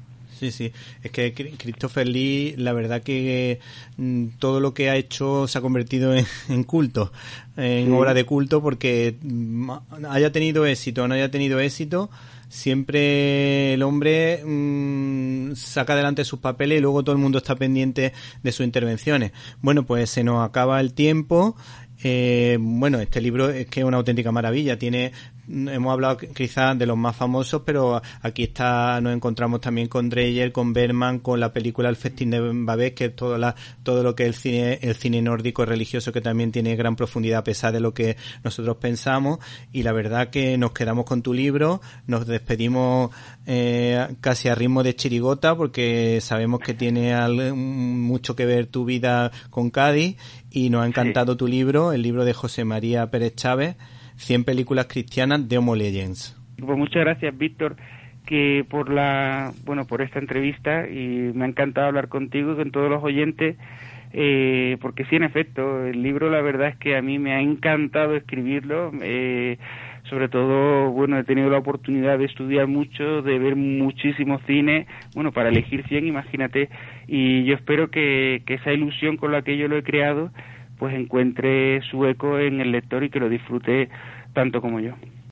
Sí, 0.41 0.49
sí. 0.49 0.71
Es 1.03 1.11
que 1.11 1.33
Christopher 1.33 2.07
Lee, 2.07 2.55
la 2.57 2.73
verdad 2.73 3.03
que 3.03 3.59
mm, 3.97 4.27
todo 4.39 4.59
lo 4.59 4.73
que 4.73 4.89
ha 4.89 4.95
hecho 4.95 5.47
se 5.47 5.57
ha 5.59 5.61
convertido 5.61 6.15
en, 6.15 6.63
culto, 6.63 7.11
en 7.57 7.93
obra 7.93 8.15
de 8.15 8.23
culto, 8.23 8.59
porque 8.61 9.17
mm, 9.21 9.69
haya 10.09 10.31
tenido 10.31 10.65
éxito 10.65 11.03
o 11.03 11.07
no 11.07 11.13
haya 11.13 11.29
tenido 11.29 11.59
éxito, 11.59 12.09
siempre 12.51 13.73
el 13.73 13.81
hombre 13.81 14.43
mm, 14.45 15.55
saca 15.55 15.93
adelante 15.93 16.25
sus 16.25 16.39
papeles 16.39 16.77
y 16.77 16.81
luego 16.81 17.01
todo 17.03 17.15
el 17.15 17.21
mundo 17.21 17.37
está 17.37 17.55
pendiente 17.55 18.13
de 18.43 18.51
sus 18.51 18.65
intervenciones. 18.65 19.31
Bueno, 19.61 19.85
pues 19.85 20.09
se 20.09 20.23
nos 20.23 20.45
acaba 20.47 20.79
el 20.81 20.93
tiempo. 20.93 21.55
Eh, 22.03 22.57
bueno, 22.59 22.99
este 22.99 23.21
libro 23.21 23.49
es 23.49 23.67
que 23.67 23.79
es 23.79 23.85
una 23.85 23.97
auténtica 23.97 24.31
maravilla. 24.31 24.77
Tiene 24.77 25.13
hemos 25.51 25.91
hablado 25.91 26.17
quizás 26.17 26.77
de 26.77 26.85
los 26.85 26.97
más 26.97 27.15
famosos, 27.15 27.63
pero 27.65 28.01
aquí 28.21 28.43
está, 28.43 28.99
nos 29.01 29.13
encontramos 29.13 29.61
también 29.61 29.87
con 29.87 30.09
Dreyer, 30.09 30.51
con 30.51 30.73
Berman, 30.73 31.19
con 31.19 31.39
la 31.39 31.51
película 31.51 31.89
El 31.89 31.95
Festín 31.95 32.29
de 32.31 32.39
Babés, 32.39 32.93
que 32.93 33.05
es 33.05 33.15
todo, 33.15 33.37
la, 33.37 33.55
todo 33.83 34.03
lo 34.03 34.15
que 34.15 34.23
es 34.23 34.29
el 34.29 34.35
cine, 34.35 34.79
el 34.81 34.95
cine 34.95 35.21
nórdico 35.21 35.65
religioso 35.65 36.11
que 36.11 36.21
también 36.21 36.51
tiene 36.51 36.75
gran 36.75 36.95
profundidad 36.95 37.39
a 37.39 37.43
pesar 37.43 37.73
de 37.73 37.79
lo 37.79 37.93
que 37.93 38.17
nosotros 38.43 38.77
pensamos. 38.77 39.39
Y 39.71 39.83
la 39.83 39.91
verdad 39.91 40.29
que 40.29 40.57
nos 40.57 40.71
quedamos 40.71 41.05
con 41.05 41.21
tu 41.21 41.33
libro, 41.33 41.81
nos 42.07 42.25
despedimos 42.27 43.11
eh, 43.45 44.07
casi 44.21 44.47
a 44.47 44.55
ritmo 44.55 44.83
de 44.83 44.95
chirigota 44.95 45.55
porque 45.55 46.19
sabemos 46.21 46.59
que 46.59 46.73
tiene 46.73 47.13
mucho 47.53 48.35
que 48.35 48.45
ver 48.45 48.67
tu 48.67 48.85
vida 48.85 49.31
con 49.49 49.69
Cádiz 49.69 50.17
y 50.49 50.69
nos 50.69 50.83
ha 50.83 50.87
encantado 50.87 51.37
tu 51.37 51.47
libro, 51.47 51.93
el 51.93 52.01
libro 52.01 52.25
de 52.25 52.33
José 52.33 52.65
María 52.65 53.09
Pérez 53.09 53.35
Chávez. 53.35 53.75
100 54.21 54.43
películas 54.43 54.85
cristianas 54.87 55.47
de 55.47 55.57
Homo 55.57 55.75
Legends. 55.75 56.37
Pues 56.63 56.77
muchas 56.77 57.03
gracias, 57.03 57.35
Víctor, 57.37 57.75
que 58.25 58.65
por 58.69 58.91
la, 58.91 59.51
bueno, 59.65 59.85
por 59.85 60.01
esta 60.01 60.19
entrevista 60.19 60.87
y 60.87 61.31
me 61.33 61.45
ha 61.45 61.47
encantado 61.47 61.87
hablar 61.87 62.07
contigo 62.07 62.53
y 62.53 62.55
con 62.55 62.71
todos 62.71 62.89
los 62.89 63.03
oyentes. 63.03 63.57
Eh, 64.13 64.77
porque 64.81 65.05
sí, 65.05 65.15
en 65.15 65.23
efecto, 65.23 65.85
el 65.85 66.03
libro 66.03 66.29
la 66.29 66.41
verdad 66.41 66.67
es 66.67 66.77
que 66.77 66.97
a 66.97 67.01
mí 67.01 67.17
me 67.17 67.33
ha 67.33 67.41
encantado 67.41 68.15
escribirlo. 68.15 68.91
Eh, 69.01 69.57
sobre 70.09 70.29
todo, 70.29 70.91
bueno, 70.91 71.17
he 71.17 71.23
tenido 71.23 71.49
la 71.49 71.59
oportunidad 71.59 72.17
de 72.17 72.25
estudiar 72.25 72.67
mucho, 72.67 73.21
de 73.21 73.39
ver 73.39 73.55
muchísimo 73.55 74.39
cine, 74.47 74.87
bueno, 75.15 75.31
para 75.31 75.49
elegir 75.49 75.85
100, 75.87 76.07
imagínate, 76.07 76.69
y 77.07 77.43
yo 77.45 77.55
espero 77.55 77.89
que, 77.91 78.41
que 78.45 78.55
esa 78.55 78.73
ilusión 78.73 79.17
con 79.17 79.31
la 79.31 79.43
que 79.43 79.57
yo 79.57 79.67
lo 79.67 79.77
he 79.77 79.83
creado, 79.83 80.31
pues 80.81 80.95
encuentre 80.95 81.79
su 81.91 82.07
eco 82.07 82.39
en 82.39 82.59
el 82.59 82.71
lector 82.71 83.03
y 83.03 83.11
que 83.11 83.19
lo 83.19 83.29
disfrute 83.29 83.87
tanto 84.33 84.61
como 84.61 84.79
yo. 84.79 84.95